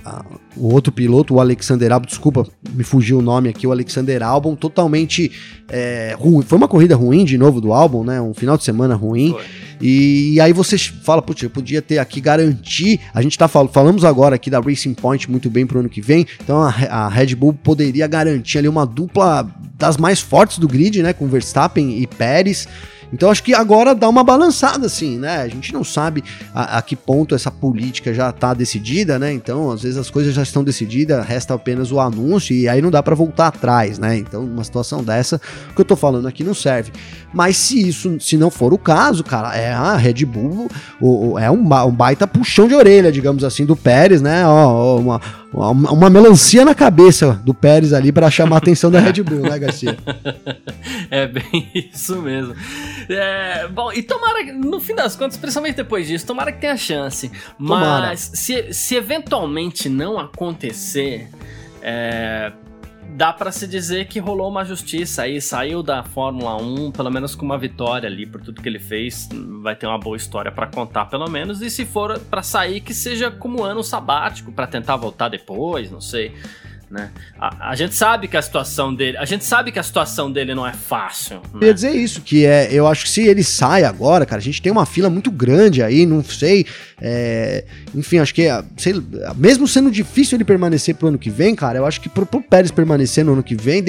[0.04, 0.24] a, a,
[0.56, 4.54] o outro piloto, o Alexander Albon, desculpa, me fugiu o nome aqui, o Alexander Albon,
[4.54, 5.30] totalmente
[5.68, 6.42] é, ruim.
[6.42, 8.20] Foi uma corrida ruim de novo do Albon, né?
[8.20, 9.32] Um final de semana ruim.
[9.32, 9.44] Foi.
[9.80, 13.00] E, aí você fala, putz, eu podia ter aqui garantir.
[13.14, 16.02] A gente tá falando, falamos agora aqui da Racing Point muito bem pro ano que
[16.02, 16.26] vem.
[16.42, 21.02] Então a, a Red Bull poderia garantir ali uma dupla das mais fortes do grid,
[21.02, 21.12] né?
[21.12, 22.68] Com Verstappen e Pérez.
[23.12, 25.42] Então acho que agora dá uma balançada, assim, né?
[25.42, 26.22] A gente não sabe
[26.54, 29.32] a, a que ponto essa política já está decidida, né?
[29.32, 32.90] Então, às vezes as coisas já estão decididas, resta apenas o anúncio e aí não
[32.90, 34.16] dá para voltar atrás, né?
[34.16, 36.92] Então, numa situação dessa, o que eu tô falando aqui não serve.
[37.32, 40.68] Mas se isso, se não for o caso, cara, é a Red Bull,
[41.00, 44.46] o, o, é um, um, baita puxão de orelha, digamos assim, do Pérez, né?
[44.46, 45.20] Ó, uma,
[45.52, 49.58] uma, melancia na cabeça do Pérez ali para chamar a atenção da Red Bull, né,
[49.58, 49.98] Garcia?
[51.10, 52.54] é bem isso mesmo.
[53.08, 57.30] É, bom, e tomara, no fim das contas, principalmente depois disso, tomara que tenha chance.
[57.58, 61.28] Mas se, se eventualmente não acontecer,
[61.82, 62.52] é,
[63.16, 67.34] dá para se dizer que rolou uma justiça aí, saiu da Fórmula 1, pelo menos
[67.34, 69.28] com uma vitória ali por tudo que ele fez,
[69.62, 72.94] vai ter uma boa história para contar pelo menos, e se for para sair que
[72.94, 76.34] seja como ano sabático para tentar voltar depois, não sei.
[76.90, 77.09] Né?
[77.38, 80.57] A, a, gente sabe que a situação dele, a gente sabe que a situação dele
[80.57, 81.37] não é fácil.
[81.55, 81.61] Né?
[81.61, 84.42] Eu ia dizer isso, que é, eu acho que se ele sai agora, cara, a
[84.42, 86.66] gente tem uma fila muito grande aí, não sei,
[87.00, 88.94] é, enfim, acho que sei,
[89.37, 92.42] mesmo sendo difícil ele permanecer pro ano que vem, cara, eu acho que pro, pro
[92.42, 93.85] Pérez permanecer no ano que vem,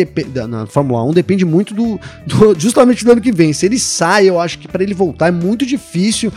[0.48, 3.52] na Fórmula 1 depende muito do, do, justamente do ano que vem.
[3.52, 6.32] Se ele sai, eu acho que para ele voltar é muito difícil.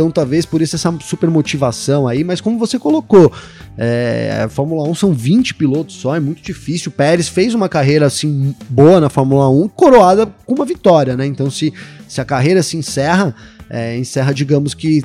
[0.00, 3.30] Então, talvez por isso essa super motivação aí, mas como você colocou,
[3.76, 6.88] é, a Fórmula 1 são 20 pilotos só, é muito difícil.
[6.88, 11.26] O Pérez fez uma carreira assim boa na Fórmula 1, coroada com uma vitória, né?
[11.26, 11.74] Então, se,
[12.08, 13.34] se a carreira se encerra,
[13.68, 15.04] é, encerra, digamos que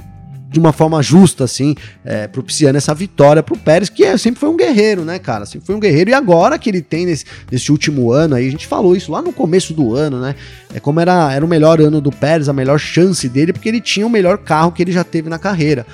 [0.49, 4.49] de uma forma justa, assim, é, propiciando essa vitória pro Pérez, que é, sempre foi
[4.49, 5.45] um guerreiro, né, cara?
[5.45, 6.09] Sempre foi um guerreiro.
[6.09, 9.21] E agora que ele tem nesse, nesse último ano aí, a gente falou isso lá
[9.21, 10.35] no começo do ano, né?
[10.73, 13.81] É como era, era o melhor ano do Pérez, a melhor chance dele, porque ele
[13.81, 15.85] tinha o melhor carro que ele já teve na carreira.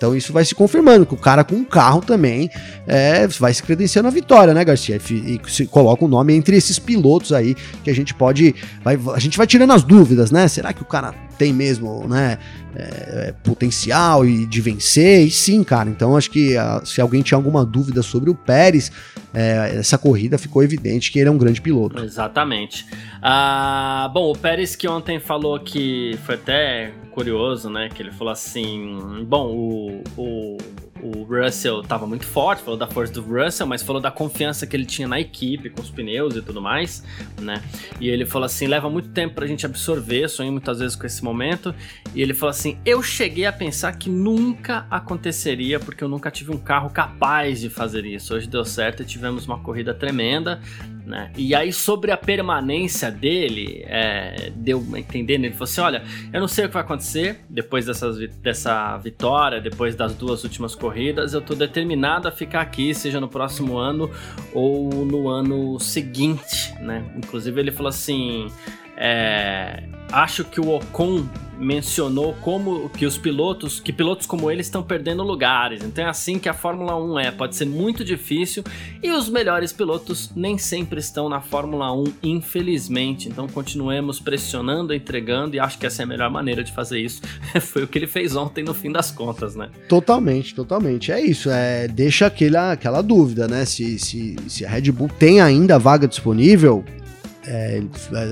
[0.00, 2.48] Então isso vai se confirmando, que o cara com um carro também
[2.86, 4.98] é, vai se credenciando a vitória, né, Garcia?
[5.10, 5.14] E,
[5.46, 8.54] e se coloca o um nome entre esses pilotos aí que a gente pode.
[8.82, 10.48] Vai, a gente vai tirando as dúvidas, né?
[10.48, 12.38] Será que o cara tem mesmo, né?
[12.76, 15.88] É, é, potencial e de vencer, e sim, cara.
[15.88, 18.92] Então acho que a, ah, se alguém tinha alguma dúvida sobre o Pérez,
[19.32, 22.04] é, essa corrida ficou evidente que ele é um grande piloto.
[22.04, 22.86] Exatamente.
[23.22, 27.88] Ah, bom, o Pérez que ontem falou que foi até curioso, né?
[27.88, 30.58] Que ele falou assim: bom, o, o
[31.02, 34.76] o Russell estava muito forte, falou da força do Russell, mas falou da confiança que
[34.76, 37.04] ele tinha na equipe, com os pneus e tudo mais,
[37.40, 37.62] né?
[38.00, 41.22] E ele falou assim: leva muito tempo pra gente absorver, sonhei muitas vezes com esse
[41.22, 41.74] momento.
[42.14, 46.52] E ele falou assim: eu cheguei a pensar que nunca aconteceria, porque eu nunca tive
[46.52, 48.34] um carro capaz de fazer isso.
[48.34, 50.60] Hoje deu certo e tivemos uma corrida tremenda.
[51.10, 51.32] Né?
[51.36, 56.40] E aí, sobre a permanência dele, é, deu a entender, ele falou assim: olha, eu
[56.40, 61.34] não sei o que vai acontecer depois dessas, dessa vitória, depois das duas últimas corridas,
[61.34, 64.08] eu tô determinado a ficar aqui, seja no próximo ano
[64.54, 67.04] ou no ano seguinte, né?
[67.16, 68.46] Inclusive, ele falou assim:
[68.96, 71.26] é, acho que o Ocon
[71.60, 75.84] mencionou como que os pilotos, que pilotos como ele estão perdendo lugares.
[75.84, 78.64] Então é assim que a Fórmula 1 é, pode ser muito difícil
[79.02, 83.28] e os melhores pilotos nem sempre estão na Fórmula 1, infelizmente.
[83.28, 87.20] Então continuemos pressionando, entregando e acho que essa é a melhor maneira de fazer isso.
[87.60, 89.68] Foi o que ele fez ontem no fim das contas, né?
[89.88, 91.12] Totalmente, totalmente.
[91.12, 93.66] É isso, é deixa aquela, aquela dúvida, né?
[93.66, 96.84] Se, se, se a Red Bull tem ainda vaga disponível,
[97.46, 97.82] é,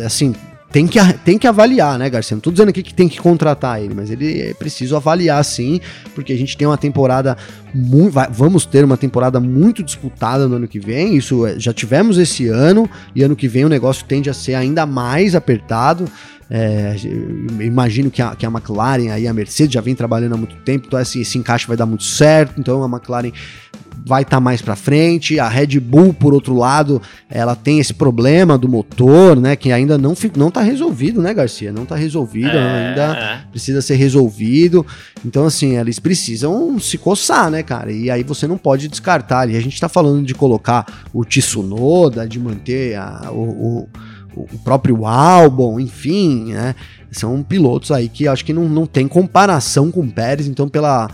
[0.05, 0.35] assim,
[0.70, 2.35] tem que, tem que avaliar, né, Garcia?
[2.35, 5.81] Não tô dizendo aqui que tem que contratar ele, mas ele é preciso avaliar sim,
[6.14, 7.37] porque a gente tem uma temporada
[7.74, 11.16] muito, vamos ter uma temporada muito disputada no ano que vem.
[11.16, 14.54] Isso é, já tivemos esse ano, e ano que vem o negócio tende a ser
[14.54, 16.04] ainda mais apertado.
[16.51, 16.97] É,
[17.61, 20.87] imagino que a, que a McLaren aí, a Mercedes já vem trabalhando há muito tempo,
[20.87, 22.59] então esse, esse encaixe vai dar muito certo.
[22.59, 23.33] Então a McLaren
[24.07, 25.39] vai estar tá mais para frente.
[25.39, 29.99] A Red Bull, por outro lado, ela tem esse problema do motor, né, que ainda
[29.99, 31.71] não não tá resolvido, né, Garcia?
[31.71, 32.89] Não tá resolvido, é...
[32.89, 34.87] ainda precisa ser resolvido.
[35.25, 37.93] Então assim, eles precisam se coçar, né, cara?
[37.93, 39.51] E aí você não pode descartar.
[39.51, 43.43] E a gente tá falando de colocar o Tsunoda, de manter a, o,
[43.83, 43.89] o
[44.35, 46.75] o próprio álbum, enfim, né?
[47.11, 51.09] São pilotos aí que acho que não, não tem comparação com o Pérez, então pela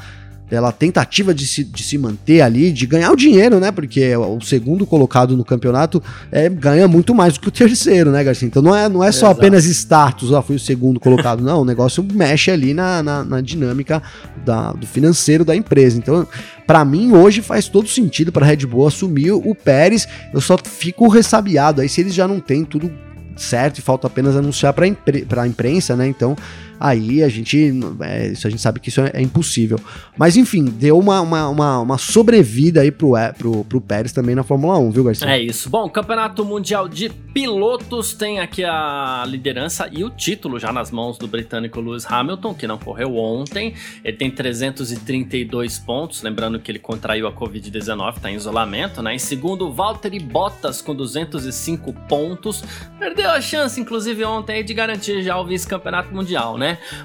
[0.48, 3.72] pela tentativa de se, de se manter ali, de ganhar o dinheiro, né?
[3.72, 8.22] Porque o segundo colocado no campeonato é, ganha muito mais do que o terceiro, né,
[8.22, 8.46] Garcia?
[8.46, 9.40] Então não é, não é só Exato.
[9.40, 11.62] apenas status, ah, foi o segundo colocado, não.
[11.62, 14.02] O negócio mexe ali na, na, na dinâmica
[14.44, 15.98] da, do financeiro da empresa.
[15.98, 16.26] Então,
[16.66, 20.07] para mim, hoje faz todo sentido para Red Bull assumir o Pérez.
[20.33, 22.90] Eu só fico ressabiado aí se eles já não têm tudo
[23.37, 26.07] certo e falta apenas anunciar para impre a imprensa, né?
[26.07, 26.37] Então
[26.78, 27.72] aí a gente.
[28.00, 29.78] É, isso a gente sabe que isso é, é impossível.
[30.16, 34.34] Mas enfim, deu uma, uma, uma, uma, sobrevida aí pro, é, pro, pro Pérez também
[34.34, 35.28] na Fórmula 1, viu, Garcia?
[35.28, 35.68] É isso.
[35.68, 41.18] Bom, Campeonato Mundial de Pilotos tem aqui a liderança e o título já nas mãos
[41.18, 43.74] do britânico Lewis Hamilton, que não correu ontem.
[44.04, 49.14] Ele tem 332 pontos, lembrando que ele contraiu a Covid-19, tá em isolamento, né?
[49.14, 52.62] Em segundo, Valtteri Bottas com 205 pontos.
[52.98, 56.63] Perdeu a chance, inclusive, ontem de garantir já o vice-campeonato mundial, né?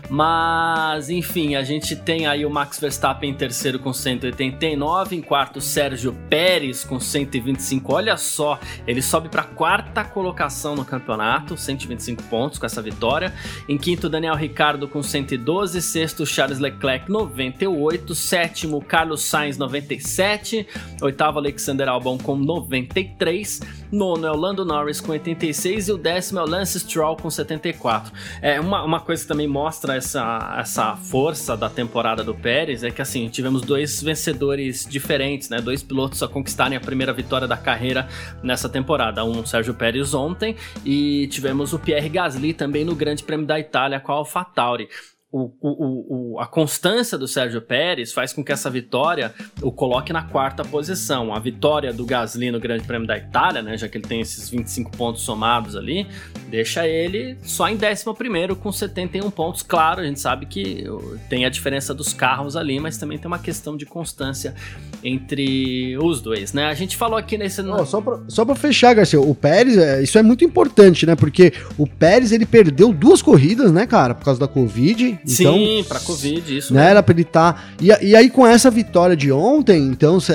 [0.09, 5.61] Mas, enfim, a gente tem aí o Max Verstappen em terceiro com 189, em quarto
[5.61, 7.93] Sérgio Pérez com 125.
[7.93, 13.33] Olha só, ele sobe para quarta colocação no campeonato, 125 pontos com essa vitória.
[13.67, 20.67] Em quinto, Daniel Ricardo com 112, sexto Charles Leclerc 98, sétimo Carlos Sainz 97,
[21.01, 26.39] oitavo Alexander Albon com 93, nono é o Lando Norris com 86 e o décimo
[26.39, 28.11] é o Lance Stroll com 74.
[28.41, 32.91] É uma, uma coisa que também mostra essa, essa força da temporada do Pérez é
[32.91, 35.61] que assim, tivemos dois vencedores diferentes, né?
[35.61, 38.07] Dois pilotos a conquistarem a primeira vitória da carreira
[38.43, 39.23] nessa temporada.
[39.23, 43.99] Um, Sérgio Pérez ontem, e tivemos o Pierre Gasly também no Grande Prêmio da Itália
[43.99, 44.89] com a AlphaTauri
[45.31, 50.11] o, o, o, a constância do Sérgio Pérez faz com que essa vitória o coloque
[50.11, 51.33] na quarta posição.
[51.33, 54.49] A vitória do Gasly no Grande Prêmio da Itália, né, já que ele tem esses
[54.49, 56.07] 25 pontos somados ali,
[56.49, 59.61] deixa ele só em 11 com 71 pontos.
[59.61, 60.85] Claro, a gente sabe que
[61.29, 64.55] tem a diferença dos carros ali, mas também tem uma questão de constância
[65.03, 66.65] entre os dois, né?
[66.65, 67.61] A gente falou aqui nesse.
[67.61, 71.15] Oh, só, pra fechar, Garcia, o Pérez, é, isso é muito importante, né?
[71.15, 75.18] Porque o Pérez ele perdeu duas corridas, né, cara, por causa da Covid.
[75.27, 76.73] Então, Sim, pra Covid, isso.
[76.73, 77.53] Né, era pra ele estar.
[77.53, 77.63] Tá...
[77.81, 80.31] E, e aí, com essa vitória de ontem, então, se,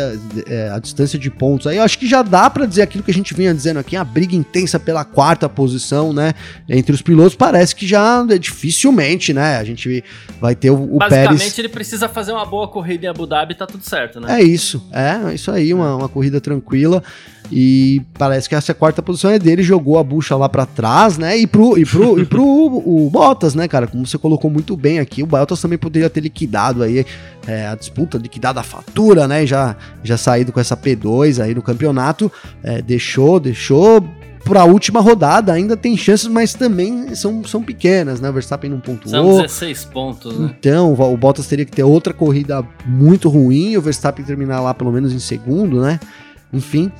[0.46, 3.10] é, a distância de pontos aí, eu acho que já dá para dizer aquilo que
[3.10, 6.34] a gente vinha dizendo aqui, a briga intensa pela quarta posição, né?
[6.68, 9.56] Entre os pilotos, parece que já é, dificilmente, né?
[9.56, 10.04] A gente
[10.40, 11.58] vai ter o, o Basicamente, Pérez.
[11.58, 14.40] ele precisa fazer uma boa corrida em Abu Dhabi e tá tudo certo, né?
[14.40, 17.02] É isso, é, é isso aí, uma, uma corrida tranquila.
[17.52, 21.36] E parece que essa quarta posição é dele, jogou a bucha lá para trás, né?
[21.36, 23.86] E pro, e pro, e pro o, o Bottas, né, cara?
[23.86, 27.04] Como você colocou muito bem aqui, o Bottas também poderia ter liquidado aí
[27.46, 29.46] é, a disputa, liquidado a fatura, né?
[29.46, 32.32] Já, já saído com essa P2 aí no campeonato.
[32.62, 34.02] É, deixou, deixou
[34.44, 38.28] para a última rodada ainda tem chances, mas também são, são pequenas, né?
[38.28, 39.10] O Verstappen não pontuou.
[39.10, 40.54] São 16 pontos, né?
[40.58, 44.92] Então, o Bottas teria que ter outra corrida muito ruim, o Verstappen terminar lá pelo
[44.92, 45.98] menos em segundo, né?
[46.52, 46.92] Enfim,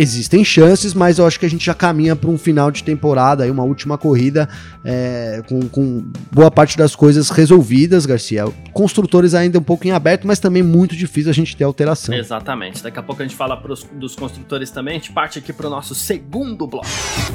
[0.00, 3.44] existem chances, mas eu acho que a gente já caminha para um final de temporada,
[3.44, 4.48] aí uma última corrida
[4.82, 8.44] é, com, com, boa parte das coisas resolvidas, Garcia.
[8.72, 12.14] Construtores ainda um pouco em aberto, mas também muito difícil a gente ter alteração.
[12.14, 12.82] Exatamente.
[12.82, 14.96] Daqui a pouco a gente fala pros, dos construtores também.
[14.96, 16.86] A gente parte aqui para o nosso segundo bloco.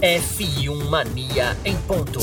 [0.01, 2.19] F1 Mania em ponto.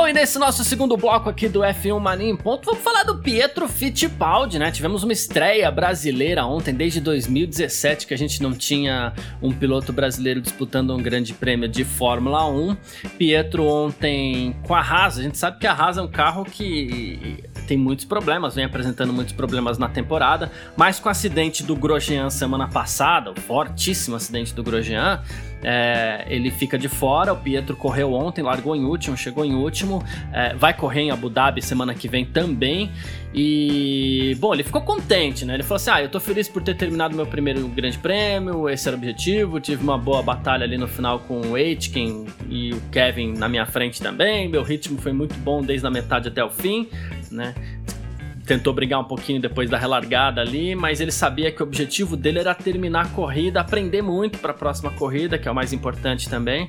[0.00, 3.18] Bom, e nesse nosso segundo bloco aqui do F1 Mania em Ponto, vamos falar do
[3.18, 4.70] Pietro Fittipaldi, né?
[4.70, 10.40] Tivemos uma estreia brasileira ontem, desde 2017, que a gente não tinha um piloto brasileiro
[10.40, 12.76] disputando um grande prêmio de Fórmula 1.
[13.18, 17.44] Pietro ontem com a Haas, a gente sabe que a Haas é um carro que
[17.68, 22.30] tem muitos problemas, vem apresentando muitos problemas na temporada, mas com o acidente do Grosjean
[22.30, 25.22] semana passada, o fortíssimo acidente do Grosjean,
[25.62, 27.32] é, ele fica de fora.
[27.32, 29.89] O Pietro correu ontem, largou em último, chegou em último.
[29.90, 30.04] Mesmo.
[30.32, 32.90] É, vai correr em Abu Dhabi semana que vem também.
[33.34, 35.54] E, bom, ele ficou contente, né?
[35.54, 38.88] Ele falou assim: Ah, eu tô feliz por ter terminado meu primeiro grande prêmio, esse
[38.88, 39.60] era o objetivo.
[39.60, 43.66] Tive uma boa batalha ali no final com o Aitken e o Kevin na minha
[43.66, 44.48] frente também.
[44.48, 46.88] Meu ritmo foi muito bom desde a metade até o fim,
[47.30, 47.54] né?
[48.50, 52.40] Tentou brigar um pouquinho depois da relargada ali, mas ele sabia que o objetivo dele
[52.40, 56.28] era terminar a corrida, aprender muito para a próxima corrida, que é o mais importante
[56.28, 56.68] também.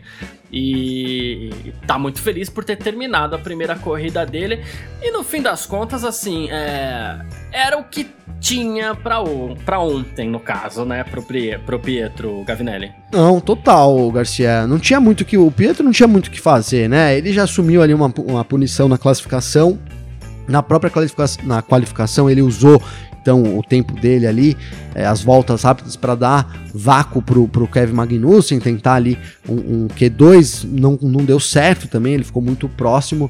[0.52, 1.50] E
[1.88, 4.63] tá muito feliz por ter terminado a primeira corrida dele.
[5.02, 7.20] E no fim das contas, assim, é...
[7.52, 8.08] era o que
[8.39, 11.26] tinha para ontem, no caso, né, pro,
[11.65, 12.91] pro Pietro Gavinelli.
[13.12, 14.67] Não, total, Garcia.
[14.67, 15.36] Não tinha muito que.
[15.36, 17.17] O Pietro não tinha muito o que fazer, né?
[17.17, 19.80] Ele já assumiu ali uma, uma punição na classificação
[20.47, 22.82] na própria qualificação, na qualificação ele usou
[23.21, 24.58] então o tempo dele ali,
[24.95, 29.88] é, as voltas rápidas para dar vácuo pro, pro Kevin Magnussen, tentar ali um, um,
[29.88, 33.30] Q2, não, não deu certo também, ele ficou muito próximo.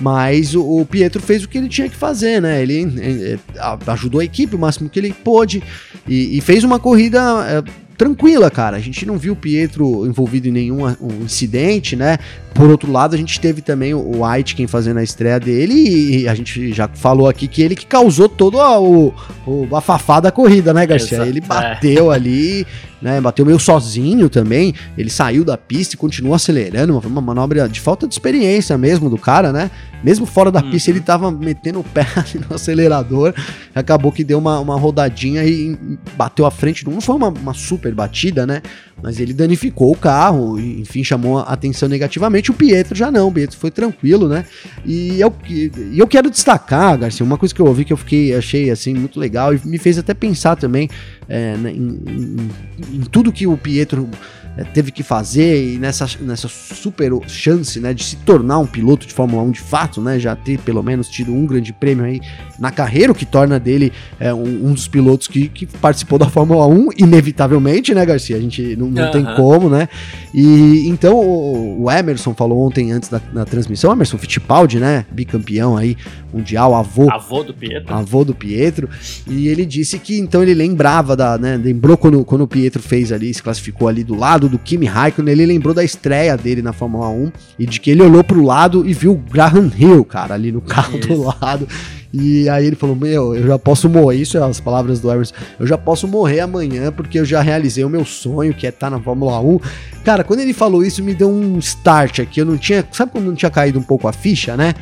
[0.00, 2.62] Mas o, o Pietro fez o que ele tinha que fazer, né?
[2.62, 3.40] Ele, ele
[3.86, 5.62] ajudou a equipe o máximo que ele pôde
[6.06, 7.18] e, e fez uma corrida
[7.48, 7.62] é,
[7.98, 8.76] tranquila, cara.
[8.76, 12.16] A gente não viu o Pietro envolvido em nenhum um incidente, né?
[12.54, 16.34] Por outro lado, a gente teve também o Aitken fazendo a estreia dele e a
[16.34, 19.12] gente já falou aqui que ele que causou todo a, o,
[19.44, 21.18] o bafafá da corrida, né, Garcia?
[21.18, 21.28] Exato.
[21.28, 22.14] Ele bateu é.
[22.14, 22.66] ali,
[23.00, 23.20] né?
[23.20, 24.74] Bateu meio sozinho também.
[24.96, 26.92] Ele saiu da pista e continuou acelerando.
[26.92, 29.70] Uma, uma manobra de falta de experiência mesmo do cara, né?
[30.02, 30.70] Mesmo fora da uhum.
[30.70, 32.06] pista, ele tava metendo o pé
[32.48, 33.34] no acelerador.
[33.74, 35.76] Acabou que deu uma, uma rodadinha e
[36.16, 36.88] bateu à frente.
[36.88, 38.62] Não foi uma, uma super batida, né?
[39.02, 42.50] Mas ele danificou o carro, e, enfim, chamou a atenção negativamente.
[42.50, 44.44] O Pietro já não, o Pietro foi tranquilo, né?
[44.84, 48.34] E eu, e eu quero destacar, Garcia, uma coisa que eu ouvi que eu fiquei,
[48.34, 50.88] achei assim, muito legal e me fez até pensar também
[51.28, 52.50] é, né, em, em,
[52.94, 54.08] em tudo que o Pietro
[54.58, 59.06] é, teve que fazer e nessa, nessa super chance né, de se tornar um piloto
[59.06, 62.20] de Fórmula 1 de fato, né, já ter pelo menos tido um grande prêmio aí
[62.58, 66.28] na carreira, o que torna dele é, um, um, dos pilotos que, que participou da
[66.28, 68.36] Fórmula 1, inevitavelmente, né, Garcia?
[68.36, 69.10] A gente não, não uhum.
[69.12, 69.88] tem como, né?
[70.34, 75.76] E então o, o Emerson falou ontem antes da, da transmissão, Emerson Fittipaldi, né, bicampeão
[75.76, 75.96] aí
[76.32, 77.10] mundial, avô.
[77.10, 77.94] Avô do Pietro.
[77.94, 78.88] Avô do Pietro.
[79.26, 83.12] E ele disse que então ele lembrava da, né, lembrou quando, quando o Pietro fez
[83.12, 86.72] ali, se classificou ali do lado do Kimi Raikkonen, ele lembrou da estreia dele na
[86.72, 90.34] Fórmula 1 e de que ele olhou pro lado e viu o Graham Hill, cara,
[90.34, 91.08] ali no carro Isso.
[91.08, 91.68] do lado.
[92.12, 94.16] E aí ele falou: Meu, eu já posso morrer.
[94.16, 95.34] Isso é as palavras do Emerson.
[95.58, 98.90] Eu já posso morrer amanhã porque eu já realizei o meu sonho, que é estar
[98.90, 99.60] tá na Fórmula 1.
[100.04, 102.40] Cara, quando ele falou isso, me deu um start aqui.
[102.40, 102.86] Eu não tinha.
[102.92, 104.74] Sabe quando não tinha caído um pouco a ficha, né?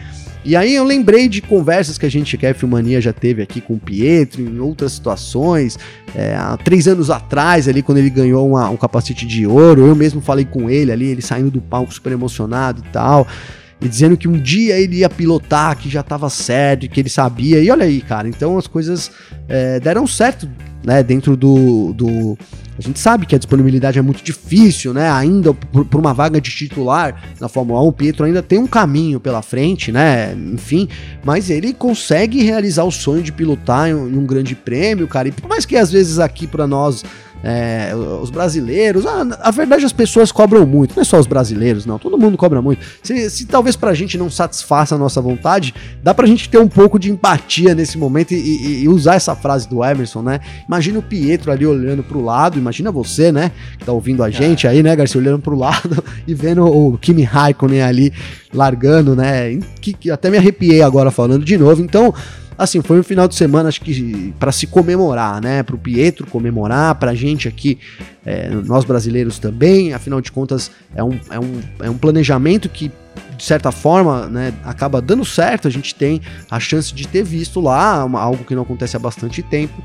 [0.49, 3.61] E aí eu lembrei de conversas que a gente, que a F-Mania já teve aqui
[3.61, 5.77] com o Pietro, em outras situações,
[6.15, 9.97] é, há três anos atrás, ali, quando ele ganhou uma, um capacete de ouro, eu
[9.97, 13.27] mesmo falei com ele ali, ele saindo do palco super emocionado e tal
[13.81, 17.61] e dizendo que um dia ele ia pilotar, que já estava certo, que ele sabia.
[17.61, 19.11] E olha aí, cara, então as coisas
[19.49, 20.49] é, deram certo,
[20.83, 21.03] né?
[21.03, 22.39] Dentro do, do.
[22.79, 25.11] A gente sabe que a disponibilidade é muito difícil, né?
[25.11, 29.21] Ainda por, uma vaga de titular na Fórmula 1, o Pietro ainda tem um caminho
[29.21, 30.35] pela frente, né?
[30.35, 30.89] Enfim,
[31.25, 35.29] mas ele consegue realizar o sonho de pilotar em um grande prêmio, cara.
[35.29, 37.05] E por mais que às vezes aqui para nós
[37.43, 41.87] é, os brasileiros, a, a, verdade as pessoas cobram muito, não é só os brasileiros,
[41.87, 42.85] não, todo mundo cobra muito.
[43.03, 46.69] Se, se talvez pra gente não satisfaça a nossa vontade, dá pra gente ter um
[46.69, 50.41] pouco de empatia nesse momento e, e, e usar essa frase do Emerson, né?
[50.67, 54.67] Imagina o Pietro ali olhando pro lado, imagina você, né, que tá ouvindo a gente
[54.67, 58.13] aí, né, Garcia, olhando pro lado e vendo o Kimi Raikkonen ali
[58.53, 62.13] largando, né, que, que até me arrepiei agora falando de novo, então
[62.57, 65.63] assim, foi um final de semana, acho que para se comemorar, né?
[65.63, 67.79] Para o Pietro comemorar, para a gente aqui,
[68.25, 72.91] é, nós brasileiros também, afinal de contas, é um, é um, é um planejamento que
[73.37, 77.61] de certa forma, né, acaba dando certo, a gente tem a chance de ter visto
[77.61, 79.83] lá, uma, algo que não acontece há bastante tempo.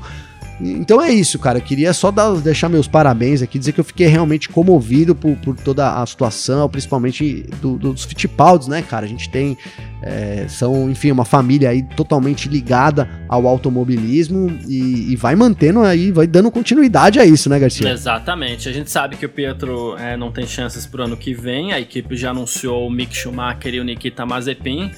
[0.60, 1.58] Então é isso, cara.
[1.58, 5.36] Eu queria só dar, deixar meus parabéns aqui, dizer que eu fiquei realmente comovido por,
[5.36, 9.04] por toda a situação, principalmente do, dos Fittipaldi, né, cara?
[9.04, 9.56] A gente tem
[10.02, 16.10] é, são, enfim, uma família aí totalmente ligada ao automobilismo e, e, vai mantendo aí,
[16.10, 17.88] vai dando continuidade a isso, né, Garcia?
[17.88, 18.68] Exatamente.
[18.68, 21.72] A gente sabe que o Pietro é, não tem chances pro ano que vem.
[21.72, 24.90] A equipe já anunciou o Mick Schumacher e o Nikita Mazepin,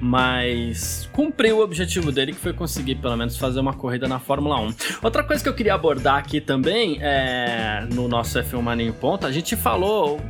[0.00, 4.60] mas cumpriu o objetivo dele, que foi conseguir pelo menos fazer uma corrida na Fórmula
[4.60, 4.74] 1.
[5.02, 9.26] Outra coisa que eu queria abordar aqui também é no nosso F1 Mania em Ponto,
[9.26, 10.20] a gente falou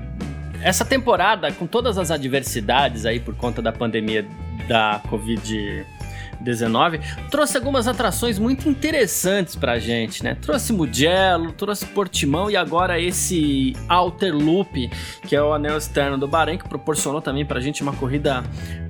[0.62, 4.26] essa temporada, com todas as adversidades aí por conta da pandemia
[4.68, 5.86] da Covid.
[6.42, 10.34] 19, trouxe algumas atrações muito interessantes pra gente, né?
[10.34, 14.90] Trouxe Mugello, trouxe Portimão e agora esse Outer Loop,
[15.26, 18.42] que é o anel externo do Bahrein, que proporcionou também pra gente uma corrida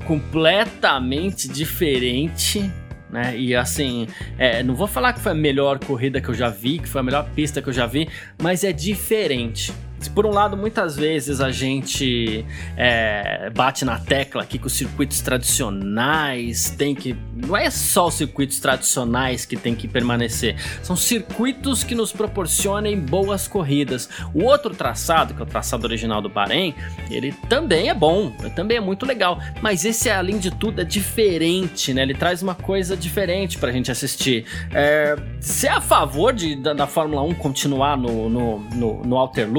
[0.06, 2.70] completamente diferente,
[3.10, 3.36] né?
[3.36, 6.78] E assim, é, não vou falar que foi a melhor corrida que eu já vi,
[6.78, 8.08] que foi a melhor pista que eu já vi,
[8.40, 9.72] mas é diferente.
[10.08, 12.44] Por um lado, muitas vezes a gente
[12.76, 17.16] é, bate na tecla aqui que os circuitos tradicionais tem que.
[17.34, 22.98] Não é só os circuitos tradicionais que tem que permanecer, são circuitos que nos proporcionem
[22.98, 24.08] boas corridas.
[24.34, 26.74] O outro traçado, que é o traçado original do Bahrein,
[27.10, 31.92] ele também é bom, também é muito legal, mas esse, além de tudo, é diferente,
[31.92, 32.02] né?
[32.02, 34.44] Ele traz uma coisa diferente pra gente assistir.
[34.72, 39.16] É, você é a favor de, da, da Fórmula 1 continuar no, no, no, no
[39.16, 39.50] Outer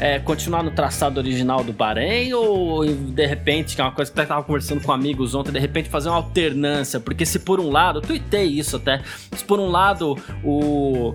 [0.00, 4.18] É, continuar no traçado original do Bahrein ou de repente, que é uma coisa que
[4.18, 7.00] eu tava conversando com amigos ontem, de repente fazer uma alternância?
[7.00, 9.00] Porque se por um lado, eu tuitei isso até,
[9.32, 11.14] se por um lado o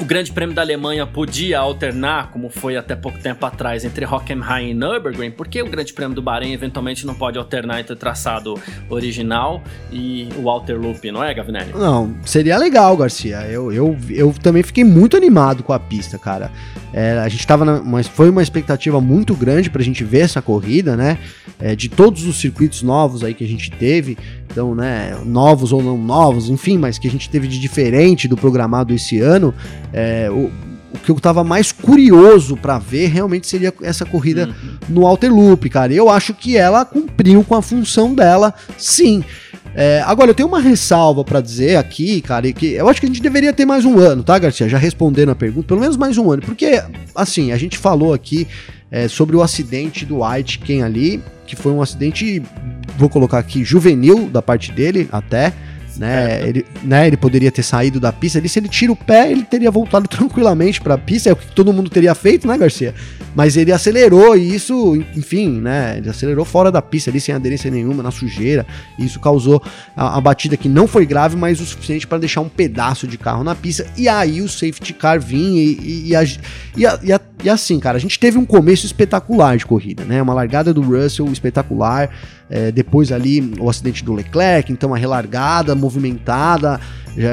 [0.00, 4.70] o Grande Prêmio da Alemanha podia alternar, como foi até pouco tempo atrás, entre Hockenheim
[4.70, 8.54] e Nürburgring, porque o Grande Prêmio do Bahrein eventualmente não pode alternar entre o traçado
[8.88, 11.72] original e o Outer Loop, não é, Gavinelli?
[11.72, 13.42] Não, seria legal, Garcia.
[13.48, 16.50] Eu, eu, eu também fiquei muito animado com a pista, cara.
[16.92, 20.42] É, a gente tava na, mas foi uma expectativa muito grande pra gente ver essa
[20.42, 21.18] corrida, né?
[21.60, 24.18] É, de todos os circuitos novos aí que a gente teve,
[24.54, 28.36] então, né, novos ou não novos, enfim, mas que a gente teve de diferente do
[28.36, 29.52] programado esse ano.
[29.92, 30.48] É, o,
[30.94, 34.78] o que eu tava mais curioso para ver realmente seria essa corrida uhum.
[34.88, 35.92] no Alter Loop, cara.
[35.92, 39.24] Eu acho que ela cumpriu com a função dela, sim.
[39.74, 43.08] É, agora, eu tenho uma ressalva para dizer aqui, cara, que eu acho que a
[43.08, 44.68] gente deveria ter mais um ano, tá, Garcia?
[44.68, 46.42] Já respondendo a pergunta, pelo menos mais um ano.
[46.42, 46.80] Porque,
[47.12, 48.46] assim, a gente falou aqui
[48.88, 52.40] é, sobre o acidente do White, quem ali, que foi um acidente,
[52.96, 55.52] vou colocar aqui, juvenil da parte dele até
[55.96, 56.46] né?
[56.46, 57.06] Ele, né?
[57.06, 58.38] ele poderia ter saído da pista.
[58.38, 61.30] Ele, se ele tira o pé, ele teria voltado tranquilamente para a pista.
[61.30, 62.94] É o que todo mundo teria feito, né, Garcia?
[63.34, 65.96] Mas ele acelerou e isso, enfim, né?
[65.98, 68.66] Ele acelerou fora da pista ali, sem aderência nenhuma, na sujeira.
[68.98, 69.62] E isso causou
[69.96, 73.18] a, a batida que não foi grave, mas o suficiente para deixar um pedaço de
[73.18, 73.86] carro na pista.
[73.96, 77.50] E aí o safety car vinha e, e, e, a, e, a, e, a, e
[77.50, 80.22] assim, cara, a gente teve um começo espetacular de corrida, né?
[80.22, 82.08] Uma largada do Russell espetacular.
[82.48, 86.80] É, depois ali o acidente do Leclerc, então a relargada movimentada.
[87.16, 87.30] Já,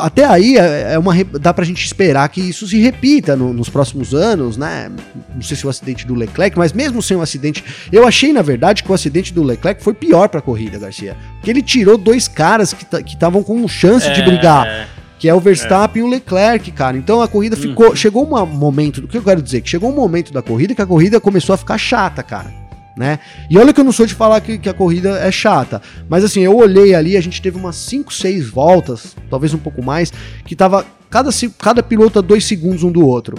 [0.00, 3.68] até aí é, é uma, dá pra gente esperar que isso se repita no, nos
[3.68, 4.90] próximos anos, né?
[5.32, 8.42] Não sei se o acidente do Leclerc, mas mesmo sem o acidente, eu achei na
[8.42, 11.16] verdade que o acidente do Leclerc foi pior pra corrida, Garcia.
[11.34, 14.12] Porque ele tirou dois caras que estavam com chance é...
[14.12, 14.88] de brigar
[15.18, 16.04] que é o Verstappen é.
[16.04, 16.96] e o Leclerc, cara.
[16.96, 17.90] Então a corrida ficou.
[17.90, 17.96] Uhum.
[17.96, 18.98] Chegou um momento.
[18.98, 19.60] O que eu quero dizer?
[19.60, 22.64] Que chegou um momento da corrida que a corrida começou a ficar chata, cara
[22.96, 23.18] né?
[23.50, 26.24] E olha que eu não sou de falar que, que, a corrida é chata, mas
[26.24, 30.12] assim, eu olhei ali, a gente teve umas 5, 6 voltas, talvez um pouco mais,
[30.44, 33.36] que tava cada, cada piloto a 2 segundos um do outro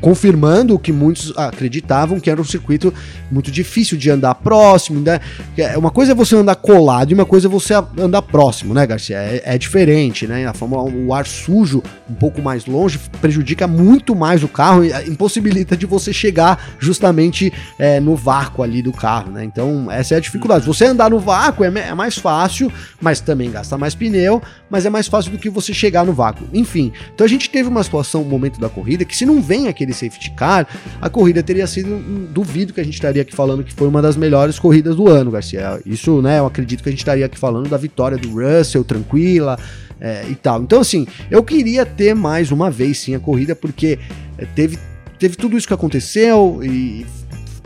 [0.00, 2.92] confirmando o que muitos acreditavam que era um circuito
[3.30, 5.20] muito difícil de andar próximo, né?
[5.56, 8.86] É, uma coisa é você andar colado e uma coisa é você andar próximo, né,
[8.86, 9.16] Garcia?
[9.16, 10.46] É, é diferente, né?
[10.46, 14.84] A Fórmula 1, o ar sujo um pouco mais longe prejudica muito mais o carro
[14.84, 19.44] e impossibilita de você chegar justamente é, no vácuo ali do carro, né?
[19.44, 20.66] Então, essa é a dificuldade.
[20.66, 24.40] Você andar no vácuo é, é mais fácil, mas também gasta mais pneu,
[24.70, 26.46] mas é mais fácil do que você chegar no vácuo.
[26.52, 29.68] Enfim, então a gente teve uma situação, um momento da corrida, que se não vem
[29.68, 30.66] aquele safety car,
[31.00, 31.98] a corrida teria sido,
[32.32, 35.30] duvido que a gente estaria aqui falando que foi uma das melhores corridas do ano,
[35.30, 35.80] Garcia.
[35.84, 39.58] Isso, né, eu acredito que a gente estaria aqui falando da vitória do Russell, tranquila,
[40.00, 40.62] é, e tal.
[40.62, 43.98] Então, assim, eu queria ter mais uma vez, sim, a corrida, porque
[44.36, 44.78] é, teve,
[45.18, 47.06] teve tudo isso que aconteceu e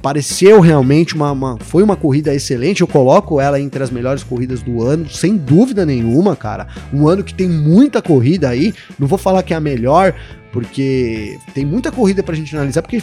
[0.02, 2.82] pareceu realmente uma, uma, foi uma corrida excelente.
[2.82, 6.68] Eu coloco ela entre as melhores corridas do ano, sem dúvida nenhuma, cara.
[6.92, 8.74] Um ano que tem muita corrida aí.
[8.98, 10.14] Não vou falar que é a melhor,
[10.56, 13.02] porque tem muita corrida pra gente analisar, porque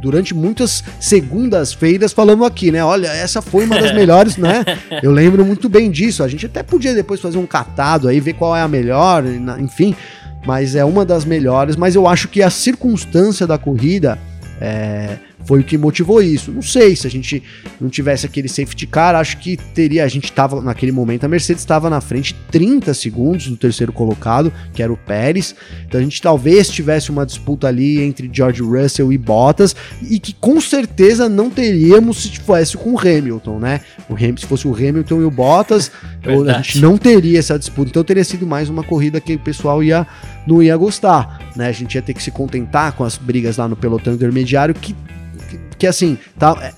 [0.00, 2.84] durante muitas segundas-feiras falamos aqui, né?
[2.84, 4.64] Olha, essa foi uma das melhores, né?
[5.02, 6.22] Eu lembro muito bem disso.
[6.22, 9.24] A gente até podia depois fazer um catado aí, ver qual é a melhor,
[9.58, 9.96] enfim,
[10.46, 11.74] mas é uma das melhores.
[11.74, 14.16] Mas eu acho que a circunstância da corrida
[14.60, 16.50] é, foi o que motivou isso.
[16.50, 17.42] Não sei se a gente
[17.80, 20.04] não tivesse aquele safety car, acho que teria.
[20.04, 24.52] A gente estava naquele momento, a Mercedes estava na frente 30 segundos do terceiro colocado,
[24.72, 25.54] que era o Pérez.
[25.86, 30.32] Então a gente talvez tivesse uma disputa ali entre George Russell e Bottas, e que
[30.34, 33.80] com certeza não teríamos se fosse com o Hamilton, né?
[34.08, 35.90] O Ham, se fosse o Hamilton e o Bottas,
[36.24, 37.90] a gente não teria essa disputa.
[37.90, 40.06] Então teria sido mais uma corrida que o pessoal ia
[40.46, 41.68] não ia gostar, né?
[41.68, 44.94] A gente ia ter que se contentar com as brigas lá no pelotão intermediário que
[45.84, 46.72] que assim, tá, é,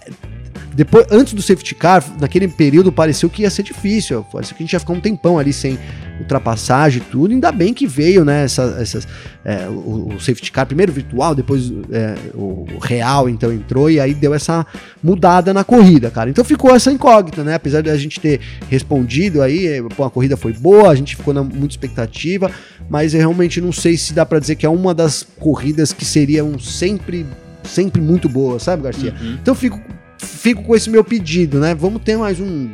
[0.75, 4.23] depois, antes do safety car, naquele período pareceu que ia ser difícil.
[4.31, 5.79] Pareceu que a gente ia ficar um tempão ali sem
[6.21, 7.33] ultrapassagem e tudo.
[7.33, 8.45] Ainda bem que veio, né?
[8.45, 9.09] Essa, essas,
[9.43, 14.13] é, o, o, safety car, primeiro virtual, depois é, o, real, então entrou e aí
[14.13, 14.67] deu essa
[15.03, 16.29] mudada na corrida, cara.
[16.29, 17.55] Então ficou essa incógnita, né?
[17.55, 21.33] Apesar de a gente ter respondido aí, pô, a corrida foi boa, a gente ficou
[21.33, 22.51] na muita expectativa,
[22.91, 26.05] mas eu realmente não sei se dá para dizer que é uma das corridas que
[26.05, 27.25] seriam sempre
[27.67, 29.15] sempre muito boa, sabe, Garcia?
[29.21, 29.39] Uhum.
[29.43, 29.81] Então fico,
[30.19, 31.75] fico com esse meu pedido, né?
[31.75, 32.69] Vamos ter mais um,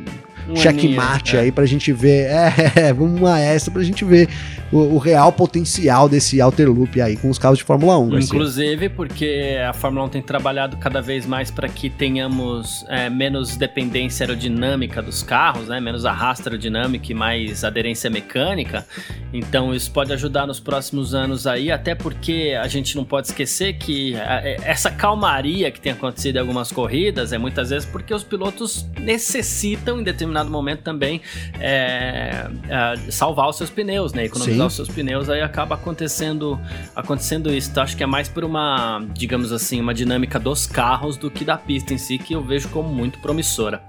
[0.49, 1.40] um checkmate é.
[1.40, 2.30] aí pra gente ver.
[2.74, 4.28] É, vamos uma essa pra gente ver
[4.72, 8.20] o, o, real potencial desse Outer Loop aí com os carros de Fórmula 1.
[8.20, 13.57] Inclusive porque a Fórmula 1 tem trabalhado cada vez mais para que tenhamos é, menos
[13.57, 15.78] dependência aerodinâmica dos carros, né?
[15.78, 18.86] menos arrasto aerodinâmico e mais aderência mecânica.
[19.32, 23.74] Então isso pode ajudar nos próximos anos aí, até porque a gente não pode esquecer
[23.74, 28.24] que é, essa calmaria que tem acontecido em algumas corridas é muitas vezes porque os
[28.24, 31.20] pilotos necessitam em determinado momento também
[31.60, 34.24] é, é, salvar os seus pneus, né?
[34.24, 34.66] Economizar Sim.
[34.66, 36.60] os seus pneus, aí acaba acontecendo,
[36.94, 37.70] acontecendo isso.
[37.70, 41.44] Então, acho que é mais por uma, digamos assim, uma dinâmica dos carros do que
[41.44, 43.82] da pista em si, que eu vejo como muito promissora.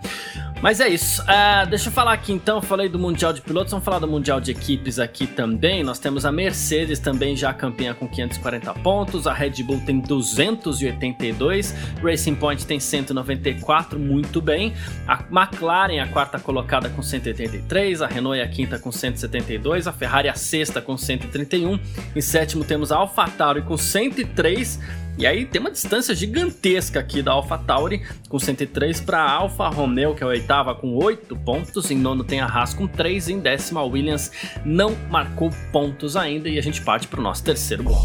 [0.64, 1.22] Mas é isso.
[1.24, 2.62] Uh, deixa eu falar aqui então.
[2.62, 5.84] Falei do Mundial de Pilotos, vamos falar do Mundial de Equipes aqui também.
[5.84, 11.76] Nós temos a Mercedes também já campeã com 540 pontos, a Red Bull tem 282,
[12.02, 14.74] Racing Point tem 194, muito bem.
[15.06, 19.92] A McLaren, a quarta colocada, com 183, a Renault é a quinta com 172, a
[19.92, 21.78] Ferrari a sexta com 131.
[22.16, 25.03] Em sétimo temos a AlphaTauri com 103.
[25.18, 30.16] E aí tem uma distância gigantesca aqui da AlphaTauri com 103 para a Alfa Romeo,
[30.16, 31.92] que é a oitava com 8 pontos.
[31.92, 33.30] Em nono tem a Haas com 3.
[33.30, 34.32] Em décima a Williams
[34.66, 36.50] não marcou pontos ainda.
[36.50, 37.98] E a gente parte para o nosso terceiro gol.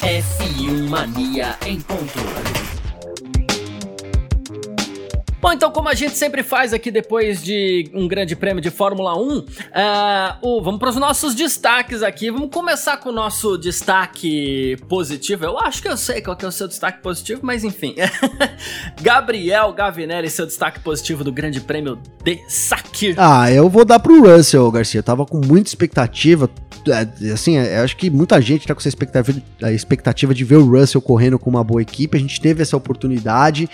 [0.00, 2.73] F1 Mania em ponto.
[5.44, 9.14] Bom, então, como a gente sempre faz aqui depois de um grande prêmio de Fórmula
[9.14, 9.44] 1, uh,
[10.42, 12.30] uh, vamos para os nossos destaques aqui.
[12.30, 15.44] Vamos começar com o nosso destaque positivo.
[15.44, 17.94] Eu acho que eu sei qual é o seu destaque positivo, mas enfim.
[19.02, 23.14] Gabriel Gavinelli, seu destaque positivo do grande prêmio de Sakir.
[23.18, 25.00] Ah, eu vou dar pro Russell, Garcia.
[25.00, 26.48] Eu tava com muita expectativa.
[26.88, 30.64] É, assim, é, acho que muita gente tá com essa expectativa, expectativa de ver o
[30.66, 32.16] Russell correndo com uma boa equipe.
[32.16, 33.68] A gente teve essa oportunidade.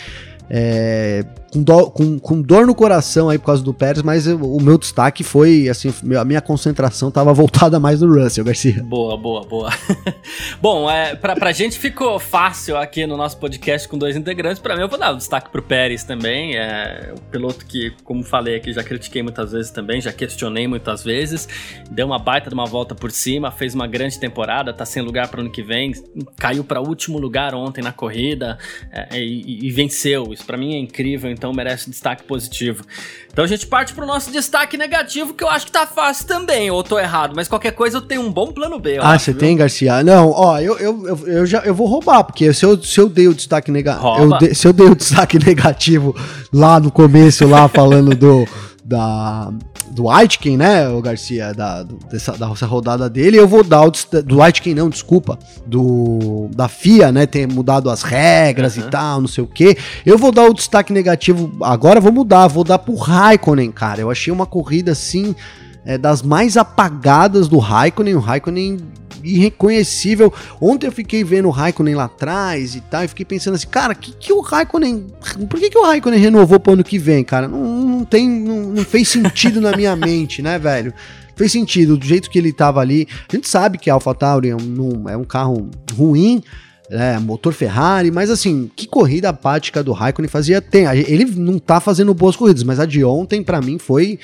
[0.53, 4.37] É, com, do, com, com, dor no coração aí por causa do Pérez, mas eu,
[4.39, 8.83] o meu destaque foi, assim, a minha concentração estava voltada mais no Russell, Garcia.
[8.83, 9.71] Boa, boa, boa.
[10.61, 14.77] Bom, é, pra, pra gente ficou fácil aqui no nosso podcast com dois integrantes, pra
[14.77, 18.57] mim eu vou dar um destaque pro Pérez também, é o piloto que, como falei
[18.57, 21.49] aqui, já critiquei muitas vezes também, já questionei muitas vezes,
[21.91, 25.29] deu uma baita de uma volta por cima, fez uma grande temporada, tá sem lugar
[25.29, 25.93] para ano que vem,
[26.37, 28.59] caiu para último lugar ontem na corrida
[28.93, 32.85] é, e, e venceu isso para mim é incrível, então merece destaque positivo.
[33.33, 36.71] Então a gente parte pro nosso destaque negativo, que eu acho que tá fácil também,
[36.71, 38.99] ou tô errado, mas qualquer coisa eu tenho um bom plano B.
[39.01, 40.03] ah, você tem, Garcia?
[40.05, 43.09] Não, ó, eu, eu, eu, eu, já eu vou roubar, porque se eu, se eu
[43.09, 44.55] dei o destaque negativo.
[44.55, 46.15] Se eu dei o destaque negativo
[46.53, 48.47] lá no começo, lá falando do
[48.91, 49.53] da,
[49.93, 53.93] do Aitken, né, o Garcia, da, dessa, dessa rodada dele, eu vou dar o
[54.25, 58.83] do Aitken não, desculpa, do da FIA, né, ter mudado as regras uhum.
[58.83, 59.79] e tal, não sei o que.
[60.05, 64.01] Eu vou dar o destaque negativo, agora vou mudar, vou dar pro Raikkonen, cara.
[64.01, 65.37] Eu achei uma corrida assim
[65.85, 68.15] é, das mais apagadas do Raikkonen.
[68.15, 68.79] O Raikkonen
[69.23, 70.33] irreconhecível.
[70.61, 73.95] Ontem eu fiquei vendo o Raikkonen lá atrás e tal, e fiquei pensando assim, cara,
[73.95, 75.07] que que o Raikkonen,
[75.49, 77.49] por que que o Raikkonen renovou pro ano que vem, cara?
[77.49, 80.93] Não, não tem, não, não fez sentido na minha mente, né, velho?
[81.37, 83.09] Fez sentido, do jeito que ele tava ali.
[83.31, 86.43] A gente sabe que a AlphaTauri é um, é um carro ruim,
[86.91, 90.87] é, motor Ferrari, mas assim, que corrida apática do Raikkonen fazia tem.
[90.87, 94.19] Ele não tá fazendo boas corridas, mas a de ontem para mim foi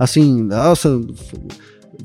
[0.00, 0.98] assim, nossa,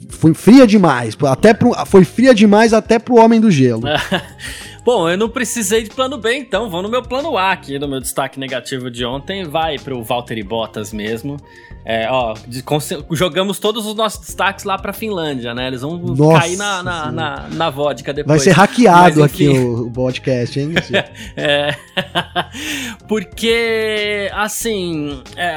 [0.10, 3.84] foi fria demais, até pro, foi fria demais até pro Homem do Gelo.
[4.84, 7.88] Bom, eu não precisei de plano B, então vou no meu plano A aqui, no
[7.88, 11.38] meu destaque negativo de ontem, vai pro Valtteri Bottas mesmo.
[11.84, 12.64] É, ó, de,
[13.12, 15.68] jogamos todos os nossos destaques lá pra Finlândia, né?
[15.68, 18.44] Eles vão Nossa, cair na, na, na, na, vodka depois.
[18.44, 20.74] Vai ser hackeado Mas, aqui o, o podcast, hein?
[21.38, 21.76] é.
[23.08, 25.56] Porque, assim, é,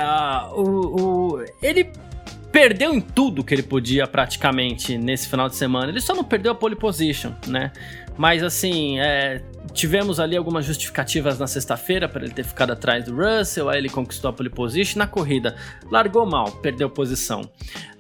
[0.55, 1.91] o, o, ele
[2.53, 5.91] perdeu em tudo que ele podia praticamente nesse final de semana.
[5.91, 7.73] Ele só não perdeu a pole position, né?
[8.17, 9.43] Mas assim, é,
[9.73, 13.89] tivemos ali algumas justificativas na sexta-feira para ele ter ficado atrás do Russell, aí ele
[13.89, 15.57] conquistou a pole position na corrida.
[15.91, 17.43] Largou mal, perdeu posição.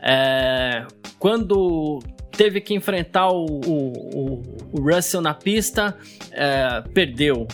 [0.00, 0.84] É,
[1.18, 2.00] quando
[2.32, 4.42] teve que enfrentar o, o,
[4.72, 5.96] o Russell na pista,
[6.32, 7.46] é, perdeu.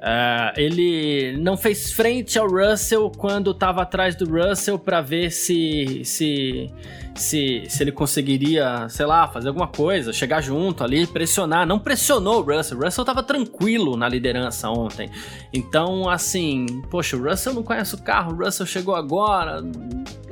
[0.00, 6.00] Uh, ele não fez frente ao Russell quando estava atrás do Russell para ver se,
[6.06, 6.70] se,
[7.14, 11.66] se, se ele conseguiria, sei lá, fazer alguma coisa, chegar junto ali, pressionar.
[11.66, 12.78] Não pressionou o Russell.
[12.78, 15.10] O Russell estava tranquilo na liderança ontem.
[15.52, 19.62] Então, assim, poxa, o Russell não conhece o carro, o Russell chegou agora.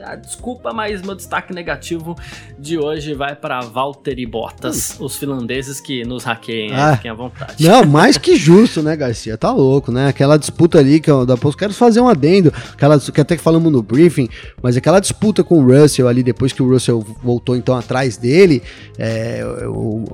[0.03, 2.17] Ah, desculpa, mas meu destaque negativo
[2.59, 7.67] de hoje vai para Valtteri Bottas, os finlandeses que nos hackeiam, ah, fiquem à vontade.
[7.67, 9.37] Não, mais que justo, né, Garcia?
[9.37, 10.09] Tá louco, né?
[10.09, 13.73] Aquela disputa ali que eu depois quero fazer um adendo, aquela que até que falamos
[13.73, 14.29] no briefing,
[14.63, 18.63] mas aquela disputa com o Russell ali depois que o Russell voltou então atrás dele,
[18.99, 19.43] é,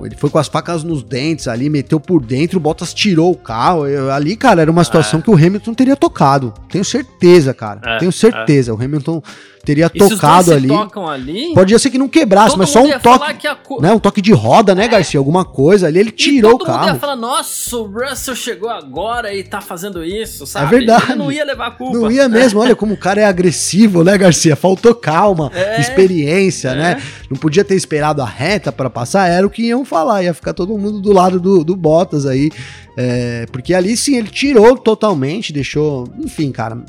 [0.03, 3.35] ele foi com as facas nos dentes ali, meteu por dentro, o Bottas tirou o
[3.35, 3.87] carro.
[3.87, 5.23] Eu, ali, cara, era uma situação é.
[5.23, 6.53] que o Hamilton teria tocado.
[6.69, 7.81] Tenho certeza, cara.
[7.83, 8.73] É, Tenho certeza.
[8.73, 9.21] O Hamilton
[9.65, 10.69] teria e tocado ali.
[10.71, 11.53] ali.
[11.53, 13.47] Pode ser que não quebrasse, mas só um toque.
[13.47, 13.57] A...
[13.81, 14.87] Né, um toque de roda, né, é.
[14.87, 15.19] Garcia?
[15.19, 16.77] Alguma coisa ali, ele tirou o carro.
[16.77, 20.75] Todo mundo ia falar, nossa, o Russell chegou agora e tá fazendo isso, é sabe?
[20.75, 21.11] É verdade.
[21.11, 21.97] Ele não ia levar a culpa.
[21.97, 24.55] Não ia mesmo, olha como o cara é agressivo, né, Garcia?
[24.55, 25.81] Faltou calma, é.
[25.81, 26.75] experiência, é.
[26.75, 27.03] né?
[27.29, 30.53] Não podia ter esperado a reta para passar, era o que iam falar, ia ficar
[30.53, 32.51] todo mundo do lado do, do Bottas aí.
[32.97, 36.07] É, porque ali sim ele tirou totalmente, deixou.
[36.19, 36.83] Enfim, cara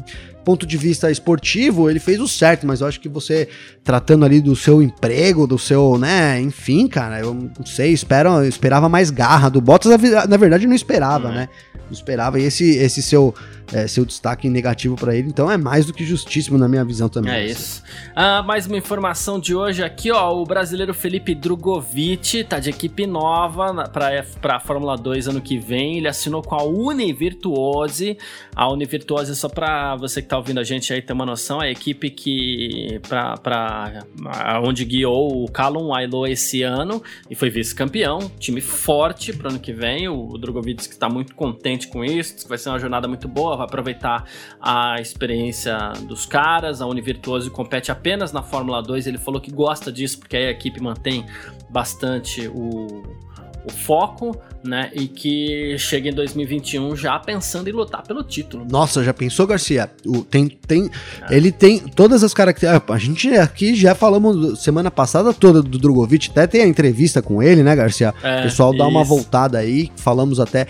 [0.47, 3.49] ponto de vista esportivo, ele fez o certo, mas eu acho que você
[3.83, 8.49] tratando ali do seu emprego, do seu, né, enfim, cara, eu não sei, espero, eu
[8.49, 9.91] esperava mais garra do Bottas,
[10.29, 11.49] na verdade não esperava, né?
[11.91, 12.41] Esperava.
[12.41, 13.35] E esse, esse seu,
[13.73, 17.09] é, seu destaque negativo para ele, então é mais do que justíssimo na minha visão
[17.09, 17.33] também.
[17.33, 17.83] É isso.
[18.15, 20.35] Ah, mais uma informação de hoje aqui, ó.
[20.35, 25.99] O brasileiro Felipe Drogovic tá de equipe nova para a Fórmula 2 ano que vem.
[25.99, 28.19] Ele assinou com a Univirtuose.
[28.55, 31.69] A Univirtuose, só para você que tá ouvindo a gente aí ter uma noção, é
[31.69, 34.05] a equipe que para
[34.65, 38.31] onde guiou o Callum Ailo esse ano e foi vice-campeão.
[38.39, 40.09] Time forte para ano que vem.
[40.09, 43.57] O Drogovic que está muito contente contente com isso, vai ser uma jornada muito boa,
[43.57, 44.25] vai aproveitar
[44.61, 45.77] a experiência
[46.09, 46.81] dos caras.
[46.81, 50.51] A Univirtuoso compete apenas na Fórmula 2, ele falou que gosta disso porque aí a
[50.51, 51.27] equipe mantém
[51.69, 53.03] bastante o,
[53.65, 54.91] o foco, né?
[54.95, 58.67] E que chega em 2021 já pensando em lutar pelo título.
[58.69, 59.91] Nossa, já pensou, Garcia?
[60.05, 60.91] O, tem, tem,
[61.29, 61.37] é.
[61.37, 62.97] Ele tem todas as características.
[62.97, 67.43] A gente aqui já falamos semana passada toda do Drogovic, até tem a entrevista com
[67.43, 68.15] ele, né, Garcia?
[68.23, 70.67] É, o pessoal dá uma voltada aí, falamos até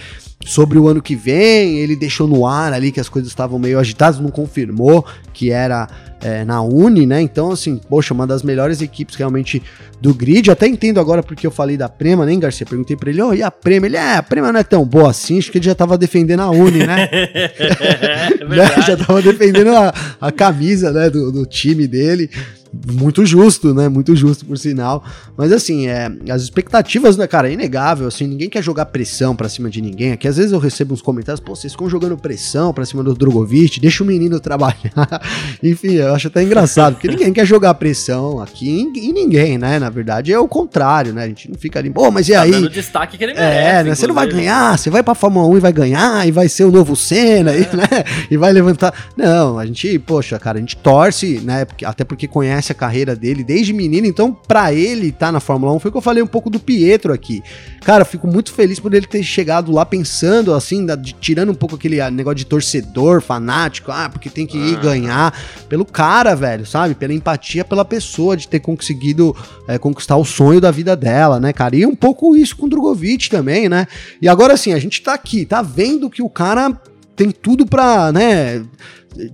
[0.46, 3.80] sobre o ano que vem, ele deixou no ar ali que as coisas estavam meio
[3.80, 5.88] agitadas, não confirmou que era
[6.22, 7.20] é, na Uni, né?
[7.20, 9.60] Então, assim, poxa, uma das melhores equipes realmente
[10.00, 10.48] do grid.
[10.48, 12.64] Até entendo agora porque eu falei da Prema, né, Garcia?
[12.64, 13.86] Perguntei pra ele, oh, e a Prema?
[13.86, 16.40] Ele, é, a Prema não é tão boa assim, acho que ele já tava defendendo
[16.40, 17.08] a Uni, né?
[17.12, 22.30] é já tava defendendo a, a camisa, né, do, do time dele
[22.72, 23.88] muito justo, né?
[23.88, 25.04] Muito justo, por sinal.
[25.36, 29.48] Mas assim, é, as expectativas, né, cara, é inegável, assim, ninguém quer jogar pressão pra
[29.48, 30.12] cima de ninguém.
[30.12, 33.14] Aqui às vezes eu recebo uns comentários, pô, vocês ficam jogando pressão pra cima do
[33.14, 34.76] Drogovic, deixa o menino trabalhar.
[35.62, 39.78] Enfim, eu acho até engraçado, porque ninguém quer jogar pressão aqui em, ninguém, né?
[39.78, 41.24] Na verdade, é o contrário, né?
[41.24, 42.50] A gente não fica ali, pô, mas e tá aí?
[42.50, 43.94] Tá dando destaque que ele merece, É, né?
[43.94, 46.64] Você não vai ganhar, você vai pra Fórmula 1 e vai ganhar, e vai ser
[46.64, 47.60] o novo Senna, é.
[47.60, 48.04] e, né?
[48.30, 48.92] E vai levantar.
[49.16, 51.66] Não, a gente, poxa, cara, a gente torce, né?
[51.84, 55.72] Até porque conhece a carreira dele desde menino, então para ele estar tá na Fórmula
[55.72, 57.42] 1 foi o que eu falei um pouco do Pietro aqui.
[57.82, 61.54] Cara, fico muito feliz por ele ter chegado lá pensando assim, da, de, tirando um
[61.54, 65.32] pouco aquele ah, negócio de torcedor fanático, ah, porque tem que ir ganhar,
[65.68, 66.94] pelo cara, velho, sabe?
[66.94, 69.36] Pela empatia pela pessoa de ter conseguido
[69.68, 71.76] é, conquistar o sonho da vida dela, né, cara?
[71.76, 73.86] E um pouco isso com o Drogovic também, né?
[74.20, 76.72] E agora assim, a gente tá aqui, tá vendo que o cara
[77.14, 78.64] tem tudo pra, né?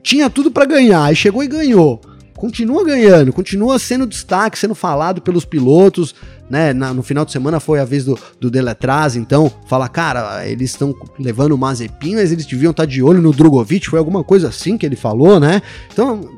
[0.03, 2.01] Tinha tudo para ganhar, e chegou e ganhou
[2.43, 6.13] continua ganhando, continua sendo destaque, sendo falado pelos pilotos,
[6.51, 6.73] né?
[6.73, 10.73] Na, no final de semana foi a vez do, do Deletraz, então, fala, cara, eles
[10.73, 14.25] estão levando o Mazepin, mas eles deviam estar tá de olho no Drogovic, foi alguma
[14.25, 15.63] coisa assim que ele falou, né?
[15.93, 16.29] Então,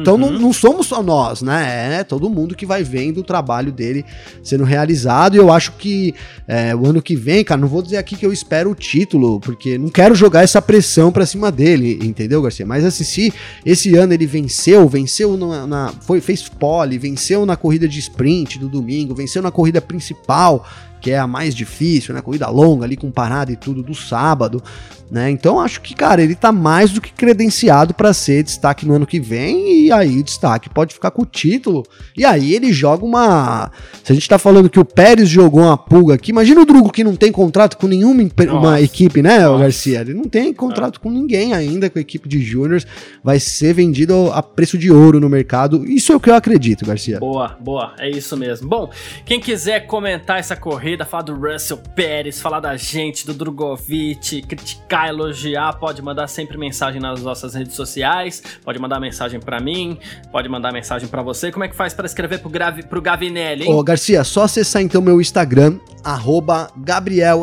[0.00, 0.38] então não, uhum.
[0.38, 1.98] não, somos só nós, né?
[2.00, 4.04] É todo mundo que vai vendo o trabalho dele
[4.42, 5.34] sendo realizado.
[5.34, 6.14] E eu acho que
[6.48, 9.38] é, o ano que vem, cara, não vou dizer aqui que eu espero o título,
[9.38, 12.64] porque não quero jogar essa pressão pra cima dele, entendeu, Garcia?
[12.64, 13.34] Mas assim, se
[13.66, 18.58] esse ano ele venceu, venceu na, na foi, fez pole, venceu na corrida de sprint
[18.58, 20.66] do domingo, venceu na corrida principal
[21.02, 22.22] que é a mais difícil, né?
[22.22, 24.62] Corrida longa ali com parada e tudo do sábado,
[25.10, 25.28] né?
[25.28, 29.06] Então acho que, cara, ele tá mais do que credenciado para ser destaque no ano
[29.06, 31.82] que vem e aí o destaque pode ficar com o título.
[32.16, 33.70] E aí ele joga uma.
[34.04, 36.92] Se a gente tá falando que o Pérez jogou uma pulga aqui, imagina o Drugo
[36.92, 38.22] que não tem contrato com nenhuma
[38.52, 39.40] uma equipe, né.
[39.40, 40.00] Garcia?
[40.00, 42.86] Ele não tem contrato com ninguém ainda com a equipe de júniors,
[43.24, 45.84] vai ser vendido a preço de ouro no mercado.
[45.84, 47.18] Isso é o que eu acredito, Garcia.
[47.18, 48.68] Boa, boa, é isso mesmo.
[48.68, 48.90] Bom,
[49.26, 54.42] quem quiser comentar essa corrida corrida, falar do Russell Pérez, falar da gente, do Drogovic,
[54.42, 59.98] criticar, elogiar, pode mandar sempre mensagem nas nossas redes sociais, pode mandar mensagem para mim,
[60.30, 61.50] pode mandar mensagem para você.
[61.50, 63.72] Como é que faz para escrever pro, Gravi, pro Gavinelli, hein?
[63.72, 67.42] Ô, Garcia, só acessar então meu Instagram, arroba Gabriel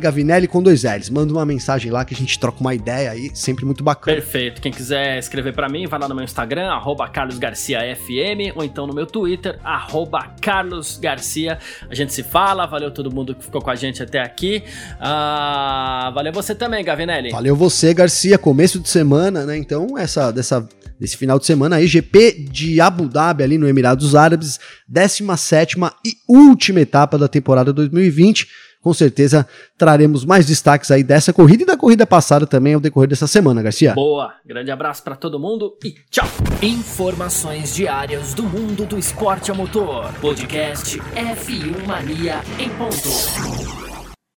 [0.00, 1.08] Gavinelli com dois L's.
[1.08, 4.16] Manda uma mensagem lá que a gente troca uma ideia aí, sempre muito bacana.
[4.16, 4.60] Perfeito.
[4.60, 8.94] Quem quiser escrever para mim, vai lá no meu Instagram, arroba carlosgarciafm, ou então no
[8.94, 11.58] meu Twitter, arroba carlosgarcia.
[11.88, 14.62] A gente se fala, valeu todo mundo que ficou com a gente até aqui.
[15.00, 17.30] Ah, valeu você também, Gavinelli.
[17.30, 18.38] Valeu você, Garcia.
[18.38, 19.56] Começo de semana, né?
[19.56, 20.68] Então, essa dessa
[20.98, 26.16] desse final de semana aí, GP de Abu Dhabi ali no Emirados Árabes, 17 e
[26.28, 28.46] última etapa da temporada 2020.
[28.82, 33.08] Com certeza traremos mais destaques aí dessa corrida e da corrida passada também ao decorrer
[33.08, 33.94] dessa semana, Garcia.
[33.94, 36.26] Boa, grande abraço para todo mundo e tchau.
[36.62, 40.10] Informações diárias do mundo do esporte a motor.
[40.20, 43.89] Podcast F1 Mania em ponto.